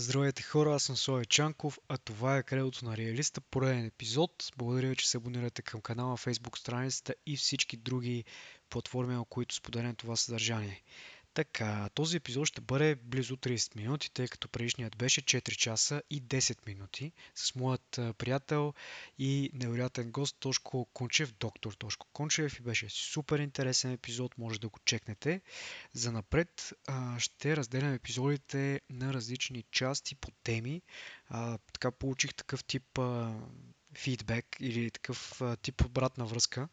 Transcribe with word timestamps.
Здравейте 0.00 0.42
хора, 0.42 0.74
аз 0.74 0.82
съм 0.82 0.96
Слави 0.96 1.26
Чанков, 1.26 1.78
а 1.88 1.98
това 1.98 2.36
е 2.36 2.42
Кредото 2.42 2.84
на 2.84 2.96
Реалиста, 2.96 3.40
пореден 3.40 3.86
епизод. 3.86 4.52
Благодаря 4.56 4.88
ви, 4.88 4.96
че 4.96 5.08
се 5.08 5.16
абонирате 5.16 5.62
към 5.62 5.80
канала, 5.80 6.16
Facebook 6.16 6.58
страницата 6.58 7.14
и 7.26 7.36
всички 7.36 7.76
други 7.76 8.24
платформи, 8.70 9.14
на 9.14 9.24
които 9.24 9.54
споделям 9.54 9.94
това 9.94 10.16
съдържание. 10.16 10.82
Така, 11.34 11.88
този 11.94 12.16
епизод 12.16 12.46
ще 12.46 12.60
бъде 12.60 12.94
близо 12.94 13.36
30 13.36 13.76
минути, 13.76 14.10
тъй 14.12 14.28
като 14.28 14.48
предишният 14.48 14.96
беше 14.96 15.22
4 15.22 15.56
часа 15.56 16.02
и 16.10 16.22
10 16.22 16.66
минути 16.66 17.12
с 17.34 17.54
моят 17.54 18.00
приятел 18.18 18.74
и 19.18 19.50
невероятен 19.52 20.10
гост 20.10 20.36
Тошко 20.40 20.84
Кончев, 20.84 21.32
доктор 21.32 21.72
Тошко 21.72 22.06
Кончев 22.12 22.58
и 22.58 22.62
беше 22.62 22.88
супер 22.88 23.38
интересен 23.38 23.92
епизод, 23.92 24.38
може 24.38 24.60
да 24.60 24.68
го 24.68 24.78
чекнете. 24.84 25.40
За 25.92 26.12
напред 26.12 26.72
ще 27.18 27.56
разделям 27.56 27.94
епизодите 27.94 28.80
на 28.90 29.12
различни 29.12 29.64
части 29.70 30.14
по 30.14 30.30
теми. 30.30 30.82
така 31.72 31.90
получих 31.90 32.34
такъв 32.34 32.64
тип 32.64 32.98
фидбек 33.94 34.56
или 34.60 34.90
такъв 34.90 35.42
тип 35.62 35.84
обратна 35.84 36.26
връзка 36.26 36.68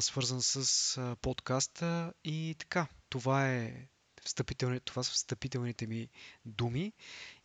свързан 0.00 0.42
с 0.42 1.16
подкаста 1.22 2.12
и 2.24 2.56
така 2.58 2.86
това 3.12 3.48
е 3.50 3.88
това 4.84 5.02
са 5.02 5.12
встъпителните 5.12 5.86
ми 5.86 6.08
думи 6.44 6.92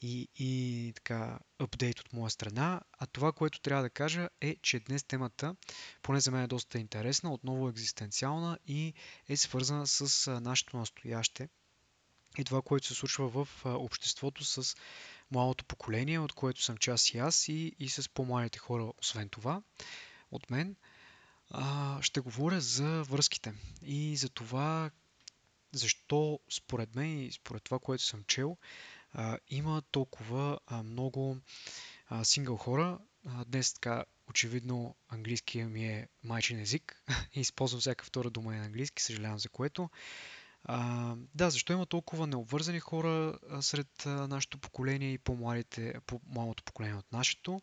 и, 0.02 0.28
и 0.36 0.94
така 0.96 1.40
апдейт 1.60 2.00
от 2.00 2.14
моя 2.14 2.30
страна. 2.30 2.82
А 3.00 3.06
това, 3.06 3.32
което 3.32 3.62
трябва 3.62 3.84
да 3.84 3.90
кажа 3.90 4.30
е, 4.42 4.56
че 4.62 4.80
днес 4.80 5.04
темата, 5.04 5.56
поне 6.02 6.20
за 6.20 6.32
мен 6.32 6.44
е 6.44 6.48
доста 6.48 6.80
интересна, 6.80 7.34
отново 7.34 7.70
екзистенциална 7.70 8.58
и 8.68 8.94
е 9.30 9.38
свързана 9.38 9.88
с 9.88 10.32
нашето 10.42 10.78
настояще 10.78 11.50
и 12.38 12.44
това, 12.44 12.62
което 12.62 12.88
се 12.88 12.94
случва 12.94 13.28
в 13.28 13.66
обществото 13.66 14.46
с 14.46 14.76
младото 15.32 15.66
поколение, 15.66 16.20
от 16.20 16.34
което 16.34 16.64
съм 16.64 16.78
част 16.78 17.14
и 17.14 17.18
аз 17.18 17.48
и, 17.48 17.76
и 17.80 17.90
с 17.90 18.10
по-младите 18.10 18.60
хора, 18.60 18.92
освен 19.02 19.30
това, 19.30 19.62
от 20.32 20.50
мен. 20.50 20.76
Ще 22.02 22.20
говоря 22.20 22.62
за 22.62 23.04
връзките 23.04 23.54
и 23.82 24.18
за 24.18 24.30
това 24.30 24.92
защо 25.74 26.40
според 26.52 26.96
мен 26.96 27.20
и 27.20 27.32
според 27.32 27.64
това, 27.64 27.80
което 27.80 28.04
съм 28.04 28.24
чел, 28.28 28.58
а, 29.14 29.38
има 29.50 29.82
толкова 29.92 30.60
а, 30.68 30.84
много 30.84 31.38
а, 32.08 32.24
сингъл 32.24 32.58
хора. 32.58 33.00
А, 33.26 33.46
днес 33.46 33.74
така 33.74 34.04
очевидно 34.30 34.96
английския 35.10 35.68
ми 35.68 35.86
е 35.86 36.08
майчин 36.24 36.60
език 36.60 37.04
и 37.34 37.40
използвам 37.40 37.82
всяка 37.82 38.06
втора 38.06 38.30
дума 38.30 38.52
на 38.52 38.66
английски, 38.66 39.04
съжалявам 39.04 39.40
за 39.40 39.50
което. 39.50 39.90
А, 40.64 41.16
да, 41.36 41.50
защо 41.50 41.74
има 41.74 41.86
толкова 41.86 42.28
необвързани 42.28 42.80
хора 42.80 43.40
а, 43.50 43.62
сред 43.62 44.06
а, 44.06 44.10
нашето 44.10 44.58
поколение 44.58 45.14
и 45.14 45.18
по-младите, 45.18 45.94
по-малото 46.06 46.64
поколение 46.64 46.96
от 46.96 47.12
нашето? 47.12 47.62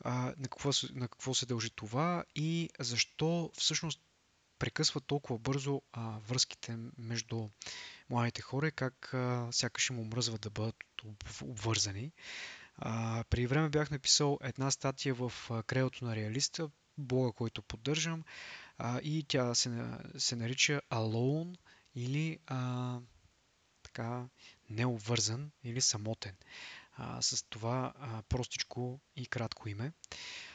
А, 0.00 0.34
на, 0.38 0.42
какво, 0.42 0.70
на 0.92 1.08
какво 1.08 1.34
се 1.34 1.46
дължи 1.46 1.70
това 1.70 2.24
и 2.34 2.70
защо 2.78 3.50
всъщност 3.58 4.00
прекъсва 4.58 5.00
толкова 5.00 5.38
бързо 5.38 5.82
а, 5.92 6.18
връзките 6.18 6.76
между 6.98 7.48
младите 8.10 8.42
хора 8.42 8.70
как 8.70 9.14
а, 9.14 9.48
сякаш 9.50 9.90
им 9.90 9.98
омръзва 9.98 10.38
да 10.38 10.50
бъдат 10.50 10.76
обвързани. 11.42 12.12
А, 12.76 13.24
преди 13.30 13.46
време 13.46 13.68
бях 13.68 13.90
написал 13.90 14.38
една 14.42 14.70
статия 14.70 15.14
в 15.14 15.32
Кредото 15.66 16.04
на 16.04 16.16
реалиста, 16.16 16.70
блога, 16.98 17.32
който 17.32 17.62
поддържам, 17.62 18.24
а, 18.78 19.00
и 19.00 19.24
тя 19.28 19.54
се, 19.54 19.82
се 20.18 20.36
нарича 20.36 20.80
Alone 20.90 21.56
или 21.94 22.38
а, 22.46 22.98
така 23.82 24.28
необвързан 24.70 25.50
или 25.64 25.80
самотен. 25.80 26.36
А, 26.98 27.22
с 27.22 27.44
това 27.48 27.92
а, 27.96 28.22
простичко 28.22 29.00
и 29.16 29.26
кратко 29.26 29.68
име. 29.68 29.92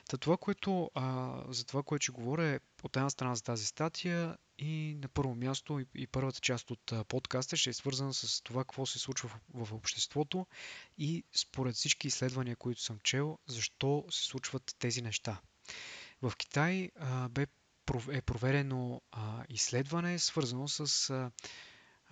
Та 0.10 0.18
това, 0.18 0.38
което, 0.38 0.92
а, 0.94 1.36
за 1.48 1.66
това, 1.66 1.84
което 1.84 2.04
ще 2.04 2.12
говоря 2.12 2.48
е 2.48 2.60
от 2.84 2.96
една 2.96 3.10
страна 3.10 3.36
за 3.36 3.44
тази 3.44 3.66
статия 3.66 4.38
и 4.58 4.96
на 5.02 5.08
първо 5.08 5.36
място 5.36 5.80
и, 5.80 5.86
и 5.96 6.08
първата 6.08 6.40
част 6.40 6.72
от 6.72 6.92
а, 6.92 7.04
подкаста 7.04 7.58
ще 7.58 7.70
е 7.70 7.74
свързана 7.74 8.14
с 8.14 8.42
това 8.42 8.64
какво 8.64 8.86
се 8.86 9.00
случва 9.00 9.30
в, 9.30 9.66
в 9.66 9.74
обществото 9.74 10.48
и 10.98 11.24
според 11.36 11.76
всички 11.76 12.08
изследвания, 12.08 12.56
които 12.56 12.82
съм 12.82 13.00
чел, 13.04 13.40
защо 13.48 14.06
се 14.10 14.26
случват 14.26 14.76
тези 14.80 15.02
неща. 15.02 15.42
В 16.22 16.34
Китай 16.38 16.92
а, 17.00 17.30
бе, 17.30 17.48
е 18.12 18.22
проведено 18.22 19.02
а, 19.12 19.46
изследване, 19.50 20.20
свързано 20.20 20.68
с 20.68 21.10
а, 21.10 21.32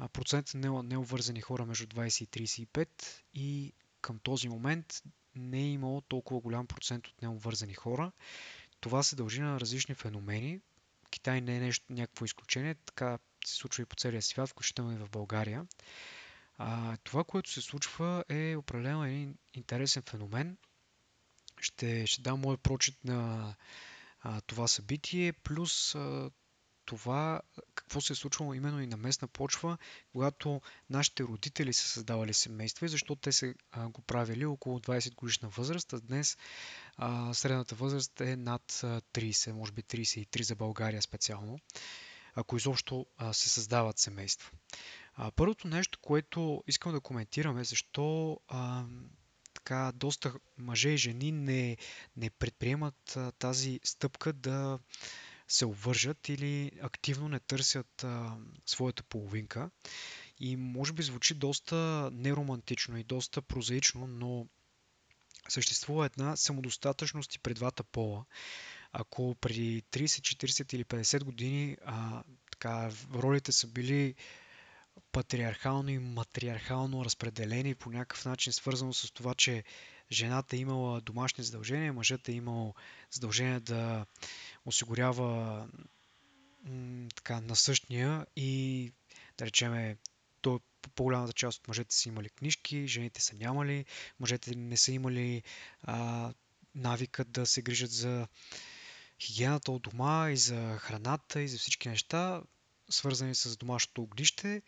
процент 0.07 0.51
необвързани 0.53 1.41
хора 1.41 1.65
между 1.65 1.87
20 1.87 2.39
и 2.39 2.47
35 2.47 2.87
и 3.33 3.73
към 4.01 4.19
този 4.19 4.49
момент 4.49 5.01
не 5.35 5.59
е 5.59 5.71
имало 5.71 6.01
толкова 6.01 6.39
голям 6.39 6.67
процент 6.67 7.07
от 7.07 7.21
необвързани 7.21 7.73
хора. 7.73 8.11
Това 8.79 9.03
се 9.03 9.15
дължи 9.15 9.41
на 9.41 9.59
различни 9.59 9.95
феномени. 9.95 10.59
Китай 11.11 11.41
не 11.41 11.57
е 11.57 11.59
нещо, 11.59 11.85
някакво 11.89 12.25
изключение, 12.25 12.75
така 12.75 13.17
се 13.45 13.55
случва 13.55 13.83
и 13.83 13.85
по 13.85 13.95
целия 13.95 14.21
свят, 14.21 14.49
включително 14.49 14.93
и 14.93 14.97
в 14.97 15.09
България. 15.09 15.67
А, 16.57 16.97
това, 16.97 17.23
което 17.23 17.51
се 17.51 17.61
случва 17.61 18.23
е 18.29 18.55
определено 18.55 19.05
един 19.05 19.35
интересен 19.53 20.03
феномен. 20.03 20.57
Ще, 21.61 22.07
ще 22.07 22.21
дам 22.21 22.39
моят 22.39 22.61
прочит 22.61 23.03
на 23.03 23.55
а, 24.21 24.41
това 24.41 24.67
събитие, 24.67 25.33
плюс 25.33 25.95
а, 25.95 26.31
това 26.89 27.41
какво 27.75 28.01
се 28.01 28.13
е 28.13 28.15
случвало 28.15 28.53
именно 28.53 28.81
и 28.81 28.87
на 28.87 28.97
местна 28.97 29.27
почва, 29.27 29.77
когато 30.11 30.61
нашите 30.89 31.23
родители 31.23 31.73
са 31.73 31.87
създавали 31.87 32.33
семейства 32.33 32.85
и 32.85 32.89
защо 32.89 33.15
те 33.15 33.31
са 33.31 33.53
го 33.77 34.01
правили 34.01 34.45
около 34.45 34.79
20 34.79 35.15
годишна 35.15 35.49
възраст, 35.49 35.93
а 35.93 35.99
днес 35.99 36.37
а, 36.97 37.33
средната 37.33 37.75
възраст 37.75 38.21
е 38.21 38.35
над 38.35 38.61
30, 38.71 39.51
може 39.51 39.71
би 39.71 39.83
33 39.83 40.41
за 40.41 40.55
България 40.55 41.01
специално, 41.01 41.59
ако 42.35 42.57
изобщо 42.57 43.05
а, 43.17 43.33
се 43.33 43.49
създават 43.49 43.99
семейства. 43.99 44.51
А, 45.15 45.31
първото 45.31 45.67
нещо, 45.67 45.99
което 46.01 46.63
искам 46.67 46.91
да 46.91 47.01
коментирам 47.01 47.57
е 47.57 47.63
защо 47.63 48.39
а, 48.47 48.83
така 49.53 49.91
доста 49.95 50.33
мъже 50.57 50.89
и 50.89 50.97
жени 50.97 51.31
не, 51.31 51.77
не 52.17 52.29
предприемат 52.29 53.17
а, 53.17 53.31
тази 53.31 53.79
стъпка 53.83 54.33
да 54.33 54.79
се 55.49 55.65
обвържат 55.65 56.29
или 56.29 56.71
активно 56.81 57.29
не 57.29 57.39
търсят 57.39 58.03
а, 58.03 58.37
своята 58.65 59.03
половинка. 59.03 59.69
И 60.39 60.55
може 60.55 60.93
би 60.93 61.03
звучи 61.03 61.33
доста 61.33 62.09
неромантично 62.13 62.97
и 62.97 63.03
доста 63.03 63.41
прозаично, 63.41 64.07
но 64.07 64.47
съществува 65.49 66.05
една 66.05 66.35
самодостатъчност 66.35 67.35
и 67.35 67.39
при 67.39 67.53
двата 67.53 67.83
пола. 67.83 68.25
Ако 68.91 69.35
преди 69.41 69.81
30, 69.81 70.05
40 70.05 70.73
или 70.73 70.83
50 70.85 71.23
години 71.23 71.77
а, 71.85 72.23
така, 72.51 72.91
ролите 73.13 73.51
са 73.51 73.67
били 73.67 74.15
патриархално 75.11 75.89
и 75.89 75.99
матриархално 75.99 77.05
разпределени 77.05 77.75
по 77.75 77.91
някакъв 77.91 78.25
начин, 78.25 78.53
свързано 78.53 78.93
с 78.93 79.11
това, 79.11 79.35
че 79.35 79.63
жената 80.11 80.55
е 80.55 80.59
имала 80.59 81.01
домашни 81.01 81.43
задължения, 81.43 81.93
мъжът 81.93 82.29
е 82.29 82.31
имал 82.31 82.73
задължение 83.11 83.59
да 83.59 84.05
осигурява 84.65 85.67
така 87.15 87.41
насъщния 87.41 88.25
и 88.35 88.91
да 89.37 89.45
речеме 89.45 89.97
то 90.41 90.59
по-голямата 90.95 91.33
част 91.33 91.59
от 91.59 91.67
мъжете 91.67 91.95
са 91.95 92.09
имали 92.09 92.29
книжки, 92.29 92.87
жените 92.87 93.21
са 93.21 93.35
нямали, 93.35 93.85
мъжете 94.19 94.55
не 94.55 94.77
са 94.77 94.91
имали 94.91 95.43
а, 95.81 96.33
навика 96.75 97.25
да 97.25 97.45
се 97.45 97.61
грижат 97.61 97.91
за 97.91 98.27
хигиената 99.21 99.71
от 99.71 99.81
дома 99.81 100.31
и 100.31 100.37
за 100.37 100.77
храната 100.77 101.41
и 101.41 101.47
за 101.47 101.57
всички 101.57 101.89
неща, 101.89 102.41
свързани 102.89 103.35
с 103.35 103.57
домашното 103.57 104.01
огнище. 104.01 104.61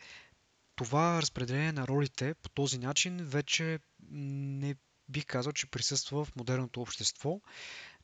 Това 0.76 1.22
разпределение 1.22 1.72
на 1.72 1.88
ролите 1.88 2.34
по 2.34 2.48
този 2.48 2.78
начин 2.78 3.16
вече 3.16 3.78
не 4.10 4.74
бих 5.08 5.26
казал, 5.26 5.52
че 5.52 5.66
присъства 5.66 6.24
в 6.24 6.36
модерното 6.36 6.80
общество, 6.82 7.40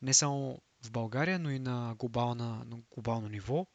не 0.01 0.13
само 0.13 0.61
в 0.83 0.91
България, 0.91 1.39
но 1.39 1.51
и 1.51 1.59
на, 1.59 1.95
глобална, 1.99 2.65
на 2.65 2.77
глобално 2.91 3.29
ниво. 3.29 3.65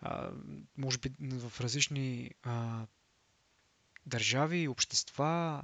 А, 0.00 0.30
може 0.76 0.98
би 0.98 1.10
в 1.20 1.60
различни 1.60 2.30
а, 2.42 2.86
държави, 4.06 4.68
общества 4.68 5.62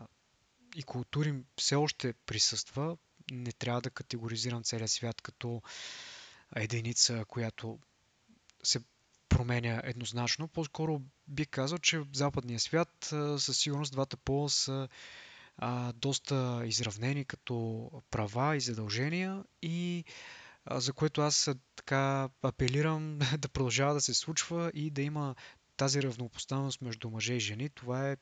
и 0.77 0.83
култури 0.83 1.35
все 1.59 1.75
още 1.75 2.13
присъства. 2.13 2.97
Не 3.31 3.53
трябва 3.53 3.81
да 3.81 3.91
категоризирам 3.91 4.63
целия 4.63 4.89
свят 4.89 5.23
като 5.23 5.63
единица, 6.57 7.25
която 7.29 7.79
се 8.63 8.81
променя 9.29 9.81
еднозначно. 9.85 10.49
По-скоро 10.49 11.01
бих 11.29 11.49
казал, 11.49 11.79
че 11.79 11.99
в 11.99 12.07
западния 12.13 12.61
свят 12.61 13.15
със 13.39 13.59
сигурност 13.59 13.93
двата 13.93 14.17
пола 14.17 14.51
са 14.51 14.89
а, 15.57 15.93
доста 15.93 16.63
изравнени 16.67 17.25
като 17.25 17.91
права 18.11 18.57
и 18.57 18.61
задължения 18.61 19.45
и 19.63 20.05
а, 20.65 20.81
за 20.81 20.93
което 20.93 21.21
аз 21.21 21.51
така 21.77 22.29
апелирам 22.43 23.19
да 23.39 23.49
продължава 23.49 23.95
да 23.95 24.01
се 24.01 24.15
случва 24.15 24.71
и 24.75 24.91
да 24.91 25.03
има 25.03 25.35
тази 25.77 26.03
равнопоставеност 26.03 26.81
между 26.81 27.11
мъже 27.11 27.35
и 27.35 27.41
жени. 27.41 27.69
Това 27.69 28.11
е 28.11 28.17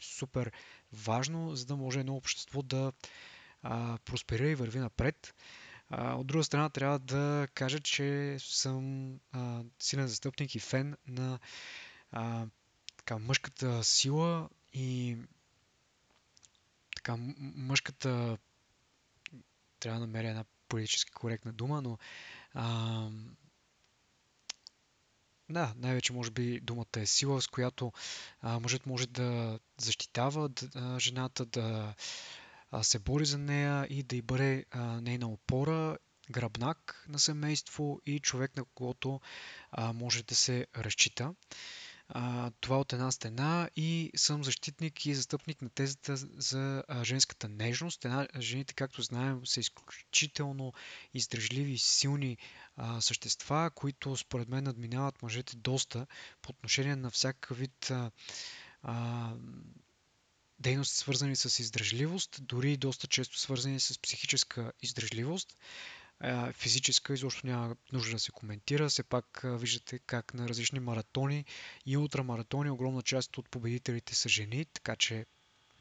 супер 0.00 0.52
важно, 0.92 1.56
за 1.56 1.66
да 1.66 1.76
може 1.76 2.00
едно 2.00 2.16
общество 2.16 2.62
да 2.62 2.92
а, 3.62 3.98
просперира 4.04 4.50
и 4.50 4.54
върви 4.54 4.78
напред. 4.78 5.34
А, 5.90 6.14
от 6.14 6.26
друга 6.26 6.44
страна, 6.44 6.68
трябва 6.68 6.98
да 6.98 7.48
кажа, 7.54 7.80
че 7.80 8.36
съм 8.40 9.14
а, 9.32 9.62
силен 9.78 10.08
застъпник 10.08 10.54
и 10.54 10.60
фен 10.60 10.96
на 11.06 11.38
а, 12.12 12.46
така, 12.96 13.18
мъжката 13.18 13.84
сила 13.84 14.48
и 14.72 15.16
така, 16.96 17.16
мъжката 17.38 18.38
трябва 19.80 20.00
да 20.00 20.06
намеря 20.06 20.28
една 20.28 20.44
политически 20.68 21.12
коректна 21.12 21.52
дума, 21.52 21.82
но 21.82 21.98
а, 22.54 23.08
да, 25.48 25.74
най-вече 25.76 26.12
може 26.12 26.30
би 26.30 26.60
думата 26.60 26.86
е 26.96 27.06
сила, 27.06 27.42
с 27.42 27.48
която 27.48 27.92
а, 28.40 28.60
мъжът 28.60 28.86
може 28.86 29.06
да 29.06 29.58
защитава 29.76 30.48
да, 30.48 31.00
жената, 31.00 31.46
да 31.46 31.60
а, 31.60 31.94
се 32.82 32.98
бори 32.98 33.24
за 33.24 33.38
нея 33.38 33.86
и 33.90 34.02
да 34.02 34.16
й 34.16 34.22
бъде 34.22 34.64
нейна 35.00 35.28
опора, 35.28 35.98
гръбнак 36.30 37.06
на 37.08 37.18
семейство 37.18 38.00
и 38.06 38.20
човек, 38.20 38.56
на 38.56 38.64
когото 38.64 39.20
може 39.94 40.22
да 40.22 40.34
се 40.34 40.66
разчита. 40.76 41.34
Това 42.60 42.80
от 42.80 42.92
една 42.92 43.12
стена 43.12 43.70
и 43.76 44.10
съм 44.16 44.44
защитник 44.44 45.06
и 45.06 45.14
застъпник 45.14 45.62
на 45.62 45.70
тезата 45.70 46.16
за 46.16 46.84
женската 47.02 47.48
нежност. 47.48 48.04
Една, 48.04 48.28
жените, 48.38 48.74
както 48.74 49.02
знаем, 49.02 49.46
са 49.46 49.60
изключително 49.60 50.72
издръжливи 51.14 51.72
и 51.72 51.78
силни 51.78 52.38
а, 52.76 53.00
същества, 53.00 53.70
които 53.74 54.16
според 54.16 54.48
мен 54.48 54.64
надминават 54.64 55.22
мъжете 55.22 55.56
доста 55.56 56.06
по 56.42 56.50
отношение 56.50 56.96
на 56.96 57.10
всякакъв 57.10 57.58
вид 57.58 57.90
а, 57.90 58.10
а, 58.82 59.32
дейности, 60.58 60.96
свързани 60.96 61.36
с 61.36 61.58
издръжливост, 61.62 62.38
дори 62.42 62.76
доста 62.76 63.06
често 63.06 63.38
свързани 63.38 63.80
с 63.80 64.02
психическа 64.02 64.72
издръжливост 64.82 65.56
физическа, 66.52 67.14
изобщо 67.14 67.46
няма 67.46 67.76
нужда 67.92 68.12
да 68.12 68.18
се 68.18 68.32
коментира. 68.32 68.88
Все 68.88 69.02
пак 69.02 69.40
виждате 69.44 69.98
как 69.98 70.34
на 70.34 70.48
различни 70.48 70.80
маратони 70.80 71.44
и 71.86 71.96
ултрамаратони 71.96 72.70
огромна 72.70 73.02
част 73.02 73.38
от 73.38 73.50
победителите 73.50 74.14
са 74.14 74.28
жени, 74.28 74.64
така 74.64 74.96
че 74.96 75.26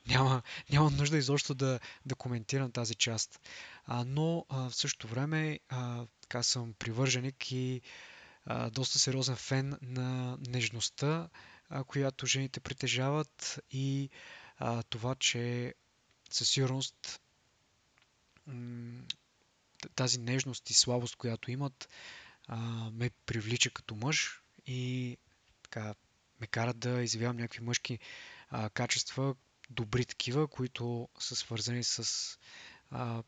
няма, 0.07 0.42
няма 0.69 0.92
нужда 0.92 1.18
изобщо 1.18 1.54
да, 1.54 1.80
да 2.06 2.16
коментирам 2.16 2.72
тази 2.72 2.95
част. 2.95 3.39
А, 3.86 4.04
но 4.07 4.45
а, 4.50 4.69
в 4.69 4.75
същото 4.75 5.07
време 5.07 5.60
а, 5.69 6.06
така 6.22 6.44
съм 6.44 6.74
привърженик 6.80 7.51
и 7.51 7.81
а, 8.45 8.69
доста 8.69 9.00
сериозен 9.00 9.36
фен 9.36 9.77
на 9.81 10.38
нежността, 10.48 11.30
а, 11.69 11.83
която 11.83 12.25
жените 12.25 12.60
притежават 12.60 13.60
и 13.72 14.10
а, 14.57 14.84
това, 14.84 15.16
че 15.16 15.74
със 16.31 16.50
сигурност 16.50 17.22
тази 19.96 20.19
нежност 20.19 20.69
и 20.69 20.74
слабост, 20.74 21.16
която 21.16 21.52
имат, 21.52 21.90
а, 22.48 22.57
ме 22.92 23.10
привлича 23.25 23.69
като 23.69 23.96
мъж 23.96 24.42
и 24.68 25.18
така 25.63 25.96
ме 26.42 26.48
карат 26.48 26.80
да 26.80 27.02
изявявам 27.04 27.38
някакви 27.38 27.63
мъжки 27.63 28.00
а, 28.50 28.69
качества, 28.69 29.36
добри 29.69 30.06
такива, 30.06 30.48
които 30.48 31.10
са 31.19 31.36
свързани 31.36 31.84
с 31.84 32.10
а, 32.92 33.24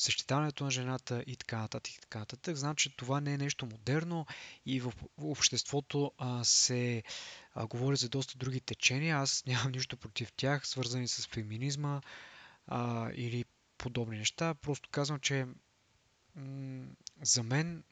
същитаването 0.00 0.64
на 0.64 0.70
жената 0.70 1.24
и 1.26 1.36
така 1.36 1.58
нататък. 1.58 1.92
И 1.94 2.00
така 2.00 2.18
нататък. 2.18 2.56
Знам, 2.56 2.76
че 2.76 2.96
това 2.96 3.20
не 3.20 3.34
е 3.34 3.38
нещо 3.38 3.66
модерно 3.66 4.26
и 4.66 4.80
в 4.80 4.92
обществото 5.18 6.12
а, 6.18 6.44
се 6.44 7.02
а, 7.54 7.66
говори 7.66 7.96
за 7.96 8.08
доста 8.08 8.38
други 8.38 8.60
течения. 8.60 9.16
Аз 9.16 9.46
нямам 9.46 9.72
нищо 9.72 9.96
против 9.96 10.32
тях, 10.32 10.66
свързани 10.68 11.08
с 11.08 11.26
феминизма 11.26 12.00
а, 12.66 13.10
или 13.14 13.44
подобни 13.78 14.18
неща. 14.18 14.54
Просто 14.54 14.88
казвам, 14.90 15.20
че 15.20 15.46
м- 16.36 16.86
за 17.22 17.42
мен 17.42 17.82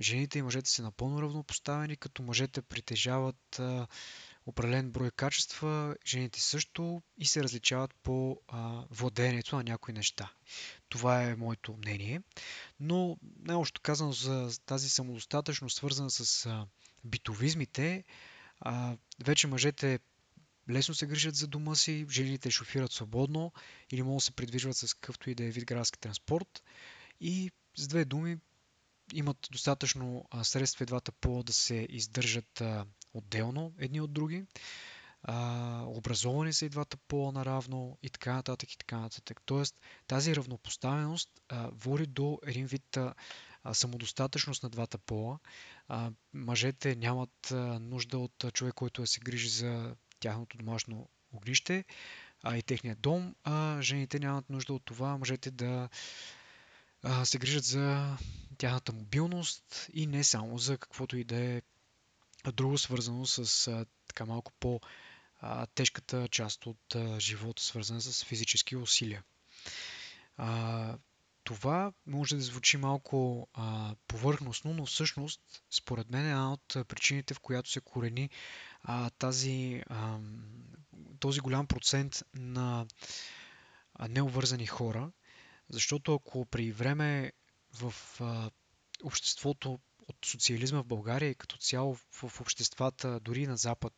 жените 0.00 0.38
и 0.38 0.42
мъжете 0.42 0.70
са 0.70 0.82
напълно 0.82 1.22
равнопоставени, 1.22 1.96
като 1.96 2.22
мъжете 2.22 2.62
притежават 2.62 3.58
а, 3.58 3.86
определен 4.46 4.90
брой 4.90 5.10
качества, 5.10 5.96
жените 6.06 6.40
също 6.40 7.02
и 7.18 7.26
се 7.26 7.42
различават 7.42 7.94
по 8.02 8.40
а, 8.48 8.84
владеенето 8.90 9.56
на 9.56 9.64
някои 9.64 9.94
неща. 9.94 10.32
Това 10.88 11.22
е 11.22 11.36
моето 11.36 11.76
мнение. 11.76 12.20
Но 12.80 13.16
най-общо 13.38 13.80
казано 13.80 14.12
за 14.12 14.50
тази 14.66 14.88
самодостатъчност, 14.88 15.76
свързана 15.76 16.10
с 16.10 16.46
а, 16.46 16.66
битовизмите, 17.04 18.04
а, 18.60 18.96
вече 19.24 19.46
мъжете 19.46 19.98
лесно 20.70 20.94
се 20.94 21.06
грижат 21.06 21.34
за 21.34 21.46
дома 21.46 21.74
си, 21.74 22.06
жените 22.10 22.50
шофират 22.50 22.92
свободно 22.92 23.52
или 23.90 24.02
могат 24.02 24.16
да 24.16 24.24
се 24.24 24.32
придвижват 24.32 24.76
с 24.76 24.94
какъвто 24.94 25.30
и 25.30 25.34
да 25.34 25.44
е 25.44 25.50
вид 25.50 25.64
градски 25.64 25.98
транспорт 26.00 26.62
и 27.20 27.50
с 27.76 27.88
две 27.88 28.04
думи 28.04 28.38
имат 29.12 29.48
достатъчно 29.50 30.24
средства 30.42 30.82
и 30.82 30.86
двата 30.86 31.12
пола 31.12 31.42
да 31.42 31.52
се 31.52 31.86
издържат 31.90 32.62
отделно 33.14 33.72
едни 33.78 34.00
от 34.00 34.12
други. 34.12 34.44
образовани 35.86 36.52
са 36.52 36.66
и 36.66 36.68
двата 36.68 36.96
пола 36.96 37.32
наравно 37.32 37.98
и 38.02 38.10
така 38.10 38.32
нататък 38.34 38.72
и 38.72 38.78
така 38.78 38.98
нататък. 38.98 39.40
Тоест 39.46 39.76
тази 40.06 40.36
равнопоставеност 40.36 41.30
води 41.72 42.06
до 42.06 42.38
един 42.46 42.66
вид 42.66 42.98
самодостатъчност 43.72 44.62
на 44.62 44.70
двата 44.70 44.98
пола. 44.98 45.38
мъжете 46.34 46.96
нямат 46.96 47.52
нужда 47.80 48.18
от 48.18 48.44
човек, 48.52 48.74
който 48.74 49.00
да 49.00 49.06
се 49.06 49.20
грижи 49.20 49.48
за 49.48 49.96
тяхното 50.20 50.56
домашно 50.56 51.08
огнище 51.32 51.84
и 52.56 52.62
техния 52.62 52.96
дом, 52.96 53.34
жените 53.80 54.18
нямат 54.18 54.50
нужда 54.50 54.72
от 54.74 54.84
това 54.84 55.18
мъжете 55.18 55.50
да 55.50 55.88
се 57.24 57.38
грижат 57.38 57.64
за 57.64 58.16
тяхната 58.62 58.92
мобилност 58.92 59.88
и 59.92 60.06
не 60.06 60.24
само 60.24 60.58
за 60.58 60.78
каквото 60.78 61.16
и 61.16 61.24
да 61.24 61.36
е 61.36 61.62
друго 62.52 62.78
свързано 62.78 63.26
с 63.26 63.68
а, 63.68 63.86
така 64.06 64.24
малко 64.24 64.52
по 64.60 64.80
тежката 65.74 66.28
част 66.28 66.66
от 66.66 66.94
а, 66.94 67.20
живота, 67.20 67.62
свързана 67.62 68.00
с 68.00 68.24
физически 68.24 68.76
усилия. 68.76 69.22
А, 70.36 70.96
това 71.44 71.92
може 72.06 72.36
да 72.36 72.42
звучи 72.42 72.76
малко 72.76 73.48
а, 73.54 73.94
повърхностно, 74.08 74.74
но 74.74 74.86
всъщност, 74.86 75.40
според 75.70 76.10
мен, 76.10 76.24
е 76.26 76.30
една 76.30 76.52
от 76.52 76.76
причините, 76.88 77.34
в 77.34 77.40
която 77.40 77.70
се 77.70 77.80
корени 77.80 78.30
а, 78.82 79.10
тази, 79.10 79.82
а, 79.86 80.18
този 81.20 81.40
голям 81.40 81.66
процент 81.66 82.22
на 82.34 82.86
необвързани 84.08 84.66
хора, 84.66 85.12
защото 85.68 86.14
ако 86.14 86.46
при 86.46 86.72
време 86.72 87.32
в 87.74 87.94
а, 88.20 88.50
обществото 89.04 89.78
от 90.08 90.16
социализма 90.24 90.82
в 90.82 90.86
България 90.86 91.30
и 91.30 91.34
като 91.34 91.56
цяло 91.56 91.94
в, 91.94 92.28
в 92.28 92.40
обществата, 92.40 93.20
дори 93.20 93.46
на 93.46 93.56
Запад, 93.56 93.92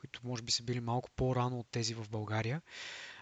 които 0.00 0.20
може 0.24 0.42
би 0.42 0.52
са 0.52 0.62
били 0.62 0.80
малко 0.80 1.10
по-рано 1.16 1.58
от 1.58 1.66
тези 1.70 1.94
в 1.94 2.08
България, 2.10 2.62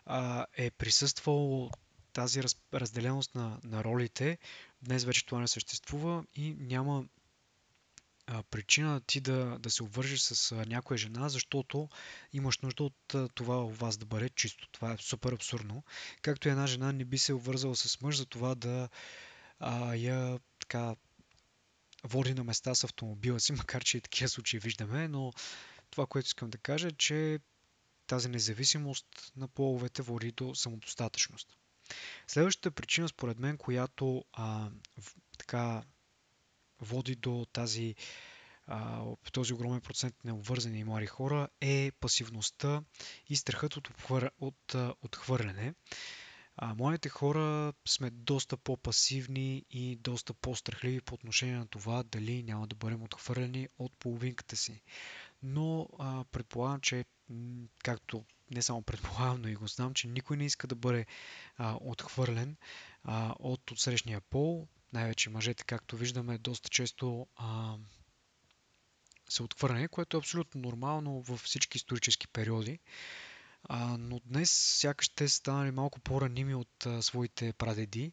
а, 0.07 0.47
е 0.57 0.71
присъствало 0.71 1.71
тази 2.13 2.43
раз, 2.43 2.57
разделеност 2.75 3.35
на, 3.35 3.61
на 3.65 3.85
ролите. 3.85 4.39
Днес 4.83 5.05
вече 5.05 5.27
това 5.27 5.41
не 5.41 5.49
съществува 5.49 6.25
и 6.35 6.55
няма 6.59 7.05
а, 8.27 8.43
причина 8.43 9.01
ти 9.01 9.21
да, 9.21 9.59
да 9.59 9.71
се 9.71 9.83
обвържеш 9.83 10.21
с 10.21 10.53
а, 10.53 10.65
някоя 10.67 10.99
жена, 10.99 11.29
защото 11.29 11.89
имаш 12.33 12.59
нужда 12.59 12.85
от 12.85 13.15
а, 13.15 13.29
това 13.29 13.65
у 13.65 13.69
вас 13.69 13.97
да 13.97 14.07
бъде 14.07 14.29
чисто. 14.29 14.69
Това 14.73 14.93
е 14.93 14.97
супер 14.97 15.33
абсурдно. 15.33 15.83
Както 16.23 16.49
една 16.49 16.67
жена 16.67 16.93
не 16.93 17.05
би 17.05 17.19
се 17.19 17.33
обвързала 17.33 17.77
с 17.77 18.01
мъж 18.01 18.17
за 18.17 18.27
това 18.27 18.55
да 18.55 18.89
а, 19.59 19.95
я 19.95 20.39
така 20.59 20.97
води 22.05 22.35
на 22.35 22.45
места 22.45 22.75
с 22.75 22.85
автомобила 22.85 23.41
си, 23.41 23.53
макар 23.57 23.85
че 23.85 23.99
и 23.99 24.01
такива 24.01 24.29
случаи 24.29 24.61
виждаме, 24.61 25.09
но 25.09 25.33
това, 25.91 26.07
което 26.07 26.27
искам 26.27 26.51
да 26.51 26.59
кажа 26.59 26.89
е, 26.89 26.93
че 26.93 27.39
тази 28.07 28.29
независимост 28.29 29.33
на 29.37 29.49
половете 29.49 30.03
води 30.03 30.33
до 30.33 30.55
самодостатъчност. 30.55 31.59
Следващата 32.27 32.71
причина, 32.71 33.09
според 33.09 33.39
мен, 33.39 33.59
която 33.59 34.25
а, 34.33 34.71
в, 35.01 35.15
така 35.39 35.83
води 36.81 37.15
до 37.15 37.47
тази, 37.53 37.95
а, 38.67 39.05
този 39.33 39.53
огромен 39.53 39.81
процент 39.81 40.25
на 40.25 40.35
обвързани 40.35 40.85
млади 40.85 41.07
хора 41.07 41.49
е 41.61 41.93
пасивността 42.01 42.83
и 43.29 43.37
страхът 43.37 43.77
от, 43.77 43.89
отхвър... 43.89 44.31
от 44.41 44.75
отхвърляне. 45.03 45.75
А, 46.57 46.75
младите 46.75 47.09
хора 47.09 47.73
сме 47.89 48.11
доста 48.11 48.57
по-пасивни 48.57 49.65
и 49.71 49.97
доста 49.97 50.35
по-страхливи 50.35 51.01
по 51.01 51.15
отношение 51.15 51.57
на 51.57 51.67
това 51.67 52.03
дали 52.03 52.43
няма 52.43 52.67
да 52.67 52.77
бъдем 52.77 53.03
отхвърлени 53.03 53.69
от 53.79 53.93
половинката 53.99 54.57
си. 54.57 54.83
Но 55.43 55.89
а, 55.99 56.25
предполагам, 56.25 56.81
че 56.81 57.05
както 57.85 58.25
не 58.51 58.63
само 58.63 58.83
предполагам, 58.83 59.43
но 59.43 59.49
и 59.49 59.55
го 59.55 59.67
знам, 59.67 59.95
че 59.95 60.09
никой 60.09 60.37
не 60.37 60.45
иска 60.45 60.67
да 60.67 60.75
бъде 60.75 61.07
а, 61.57 61.79
отхвърлен 61.81 62.57
а, 63.05 63.35
от 63.39 63.71
отсрещния 63.71 64.21
пол. 64.21 64.69
Най-вече 64.93 65.31
мъжете, 65.31 65.65
както 65.65 65.97
виждаме, 65.97 66.39
доста 66.39 66.69
често 66.69 67.27
а, 67.37 67.77
са 69.29 69.45
отхвърлени, 69.45 69.89
което 69.89 70.17
е 70.17 70.21
абсолютно 70.21 70.61
нормално 70.61 71.21
във 71.21 71.41
всички 71.41 71.79
исторически 71.79 72.29
периоди. 72.29 72.79
А, 73.69 73.97
но 73.99 74.21
днес 74.25 74.51
сякаш 74.51 75.09
те 75.09 75.29
са 75.29 75.37
станали 75.37 75.71
малко 75.71 76.01
по-раними 76.01 76.55
от 76.55 76.87
а, 76.87 77.03
своите 77.03 77.53
прадеди, 77.53 78.13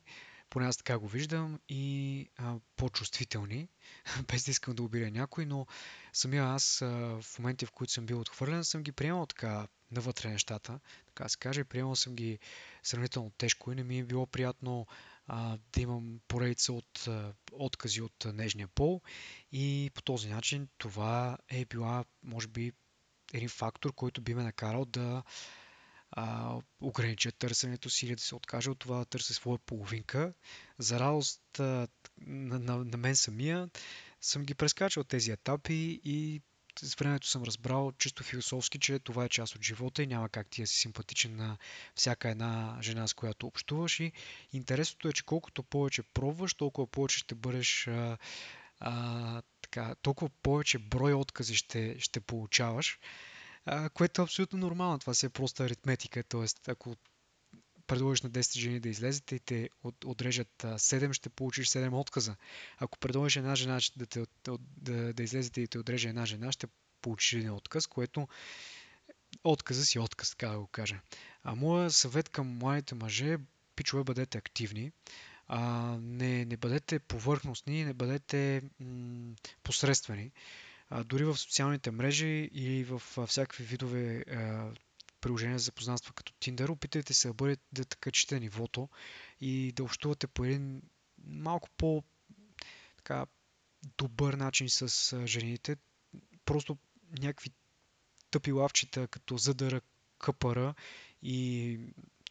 поне 0.49 0.65
аз 0.67 0.77
така 0.77 0.99
го 0.99 1.07
виждам, 1.07 1.59
и 1.69 2.27
а, 2.37 2.55
по-чувствителни, 2.75 3.69
без 4.31 4.45
да 4.45 4.51
искам 4.51 4.75
да 4.75 4.83
обидя 4.83 5.11
някой, 5.11 5.45
но 5.45 5.67
самия 6.13 6.43
аз 6.43 6.81
а, 6.81 6.87
в 7.21 7.39
моменти, 7.39 7.65
в 7.65 7.71
които 7.71 7.93
съм 7.93 8.05
бил 8.05 8.19
отхвърлен, 8.19 8.63
съм 8.63 8.83
ги 8.83 8.91
приемал 8.91 9.25
така 9.25 9.67
навътре 9.91 10.29
нещата, 10.29 10.79
така 11.05 11.29
се 11.29 11.37
каже, 11.37 11.63
приемал 11.63 11.95
съм 11.95 12.15
ги 12.15 12.39
сравнително 12.83 13.31
тежко 13.37 13.71
и 13.71 13.75
не 13.75 13.83
ми 13.83 13.99
е 13.99 14.03
било 14.03 14.27
приятно 14.27 14.87
а, 15.27 15.57
да 15.73 15.81
имам 15.81 16.19
поредица 16.27 16.73
от 16.73 17.07
а, 17.07 17.33
откази 17.51 18.01
от 18.01 18.25
нежния 18.33 18.67
пол. 18.67 19.01
И 19.51 19.91
по 19.93 20.01
този 20.01 20.29
начин 20.29 20.67
това 20.77 21.37
е 21.49 21.65
била, 21.65 22.05
може 22.23 22.47
би, 22.47 22.71
един 23.33 23.49
фактор, 23.49 23.93
който 23.93 24.21
би 24.21 24.33
ме 24.33 24.43
накарал 24.43 24.85
да 24.85 25.23
а, 26.11 26.55
огранича 26.81 27.31
търсенето 27.31 27.89
си 27.89 28.05
или 28.05 28.15
да 28.15 28.21
се 28.21 28.35
откаже 28.35 28.69
от 28.69 28.79
това 28.79 28.97
да 28.97 29.05
търся 29.05 29.33
своя 29.33 29.57
половинка. 29.57 30.33
За 30.77 30.99
радост 30.99 31.59
а, 31.59 31.87
на, 32.21 32.59
на, 32.59 32.77
на 32.77 32.97
мен 32.97 33.15
самия 33.15 33.69
съм 34.21 34.43
ги 34.43 34.55
прескачал 34.55 35.03
тези 35.03 35.31
етапи 35.31 36.01
и 36.03 36.41
с 36.81 36.95
времето 36.95 37.27
съм 37.27 37.43
разбрал 37.43 37.91
чисто 37.91 38.23
философски, 38.23 38.79
че 38.79 38.99
това 38.99 39.25
е 39.25 39.29
част 39.29 39.55
от 39.55 39.63
живота 39.63 40.03
и 40.03 40.07
няма 40.07 40.29
как 40.29 40.47
ти 40.47 40.61
да 40.61 40.67
си 40.67 40.75
симпатичен 40.75 41.35
на 41.35 41.57
всяка 41.95 42.29
една 42.29 42.77
жена, 42.81 43.07
с 43.07 43.13
която 43.13 43.47
общуваш. 43.47 43.99
И 43.99 44.11
интересното 44.53 45.07
е, 45.07 45.13
че 45.13 45.25
колкото 45.25 45.63
повече 45.63 46.03
пробваш, 46.03 46.53
толкова 46.53 46.87
повече 46.87 47.17
ще 47.17 47.35
бъдеш 47.35 47.87
а, 47.87 48.17
а, 48.79 49.41
така, 49.73 49.95
толкова 49.95 50.29
повече 50.43 50.79
брой 50.79 51.13
откази 51.13 51.55
ще, 51.55 51.99
ще 51.99 52.19
получаваш, 52.19 52.99
а, 53.65 53.89
което 53.89 54.21
е 54.21 54.23
абсолютно 54.23 54.59
нормално. 54.59 54.99
Това 54.99 55.13
си 55.13 55.25
е 55.25 55.29
просто 55.29 55.63
аритметика. 55.63 56.23
Тоест, 56.23 56.67
ако 56.67 56.95
предложиш 57.87 58.21
на 58.21 58.29
10 58.31 58.59
жени 58.59 58.79
да 58.79 58.89
излезете 58.89 59.35
и 59.35 59.39
те 59.39 59.69
от, 59.83 60.05
отрежат 60.05 60.63
7, 60.63 61.13
ще 61.13 61.29
получиш 61.29 61.67
7 61.67 61.93
отказа. 61.93 62.35
Ако 62.77 62.99
предложиш 62.99 63.35
една 63.35 63.55
жена 63.55 63.79
да, 63.95 64.05
те, 64.05 64.25
да, 64.77 65.13
да 65.13 65.23
излезете 65.23 65.61
и 65.61 65.67
те 65.67 65.79
отреже 65.79 66.09
една 66.09 66.25
жена, 66.25 66.51
ще 66.51 66.67
получиш 67.01 67.33
един 67.33 67.51
отказ, 67.51 67.87
което 67.87 68.27
отказа 69.43 69.85
си 69.85 69.99
отказ, 69.99 70.29
така 70.29 70.47
да 70.47 70.59
го 70.59 70.67
кажа. 70.67 70.99
А 71.43 71.55
моя 71.55 71.91
съвет 71.91 72.29
към 72.29 72.47
младите 72.47 72.95
мъже, 72.95 73.37
пичове, 73.75 74.03
бъдете 74.03 74.37
активни. 74.37 74.91
А, 75.47 75.97
не, 76.01 76.45
не 76.45 76.57
бъдете 76.57 76.99
повърхностни, 76.99 77.85
не 77.85 77.93
бъдете 77.93 78.61
м- 78.79 79.33
посредствени. 79.63 80.31
А, 80.89 81.03
дори 81.03 81.25
в 81.25 81.37
социалните 81.37 81.91
мрежи 81.91 82.49
или 82.53 82.83
в 82.83 83.01
всякакви 83.27 83.63
видове 83.63 84.19
а, 84.31 84.71
приложения 85.21 85.59
за 85.59 85.63
запознанства 85.63 86.13
като 86.13 86.33
Tinder, 86.33 86.69
опитайте 86.69 87.13
се 87.13 87.27
да 87.27 87.33
бъдете 87.33 87.61
да 87.71 87.85
качите 87.85 88.39
нивото 88.39 88.89
и 89.41 89.71
да 89.71 89.83
общувате 89.83 90.27
по 90.27 90.45
един 90.45 90.81
малко 91.25 91.69
по 91.77 92.03
така, 92.97 93.25
добър 93.97 94.33
начин 94.33 94.69
с 94.69 95.27
жените. 95.27 95.75
Просто 96.45 96.77
някакви 97.19 97.49
тъпи 98.31 98.51
лавчета, 98.51 99.07
като 99.07 99.37
задъра 99.37 99.81
къпара 100.19 100.73
и 101.21 101.79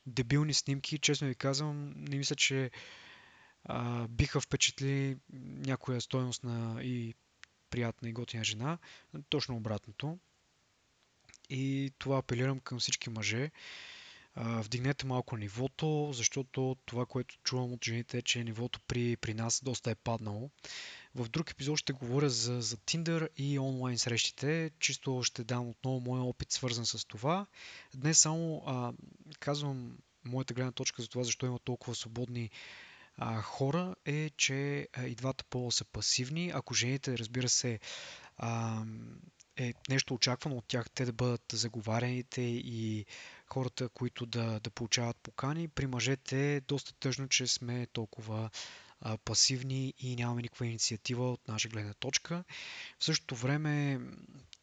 дебилни 0.06 0.54
снимки, 0.54 0.98
честно 0.98 1.28
ви 1.28 1.34
казвам, 1.34 1.92
не 1.96 2.16
мисля, 2.16 2.36
че 2.36 2.70
а, 3.64 4.08
биха 4.08 4.40
впечатли 4.40 5.16
някоя 5.66 6.00
стойност 6.00 6.44
на 6.44 6.82
и 6.82 7.14
приятна 7.70 8.08
и 8.08 8.12
готина 8.12 8.44
жена. 8.44 8.78
Точно 9.28 9.56
обратното. 9.56 10.18
И 11.50 11.92
това 11.98 12.18
апелирам 12.18 12.60
към 12.60 12.78
всички 12.78 13.10
мъже. 13.10 13.50
А, 14.34 14.62
вдигнете 14.62 15.06
малко 15.06 15.36
нивото, 15.36 16.10
защото 16.12 16.76
това, 16.86 17.06
което 17.06 17.38
чувам 17.44 17.72
от 17.72 17.84
жените 17.84 18.18
е, 18.18 18.22
че 18.22 18.44
нивото 18.44 18.80
при, 18.80 19.16
при 19.16 19.34
нас 19.34 19.60
доста 19.64 19.90
е 19.90 19.94
паднало. 19.94 20.50
В 21.14 21.28
друг 21.28 21.50
епизод 21.50 21.78
ще 21.78 21.92
говоря 21.92 22.30
за, 22.30 22.60
за 22.60 22.76
Tinder 22.76 23.28
и 23.36 23.58
онлайн 23.58 23.98
срещите. 23.98 24.70
Чисто 24.78 25.22
ще 25.22 25.44
дам 25.44 25.68
отново 25.68 26.00
моя 26.00 26.22
опит 26.22 26.52
свързан 26.52 26.86
с 26.86 27.06
това. 27.06 27.46
Днес 27.94 28.18
само 28.18 28.62
а, 28.66 28.92
казвам 29.40 29.98
моята 30.24 30.54
гледна 30.54 30.72
точка 30.72 31.02
за 31.02 31.08
това, 31.08 31.24
защо 31.24 31.46
има 31.46 31.58
толкова 31.58 31.94
свободни 31.94 32.50
а, 33.16 33.42
хора 33.42 33.94
е, 34.04 34.30
че 34.30 34.88
и 35.06 35.14
двата 35.14 35.44
пола 35.44 35.72
са 35.72 35.84
пасивни. 35.84 36.52
Ако 36.54 36.74
жените, 36.74 37.18
разбира 37.18 37.48
се, 37.48 37.80
а, 38.36 38.82
е 39.56 39.74
нещо 39.88 40.14
очаквано 40.14 40.56
от 40.56 40.64
тях, 40.68 40.90
те 40.90 41.04
да 41.04 41.12
бъдат 41.12 41.44
заговарените 41.52 42.42
и 42.42 43.06
хората, 43.46 43.88
които 43.88 44.26
да, 44.26 44.60
да 44.60 44.70
получават 44.70 45.16
покани. 45.16 45.68
При 45.68 45.86
мъжете 45.86 46.56
е 46.56 46.60
доста 46.60 46.94
тъжно, 46.94 47.28
че 47.28 47.46
сме 47.46 47.86
толкова 47.86 48.50
а, 49.00 49.18
пасивни 49.18 49.94
и 49.98 50.16
нямаме 50.16 50.42
никаква 50.42 50.66
инициатива 50.66 51.32
от 51.32 51.48
наша 51.48 51.68
гледна 51.68 51.94
точка. 51.94 52.44
В 52.98 53.04
същото 53.04 53.36
време 53.36 54.00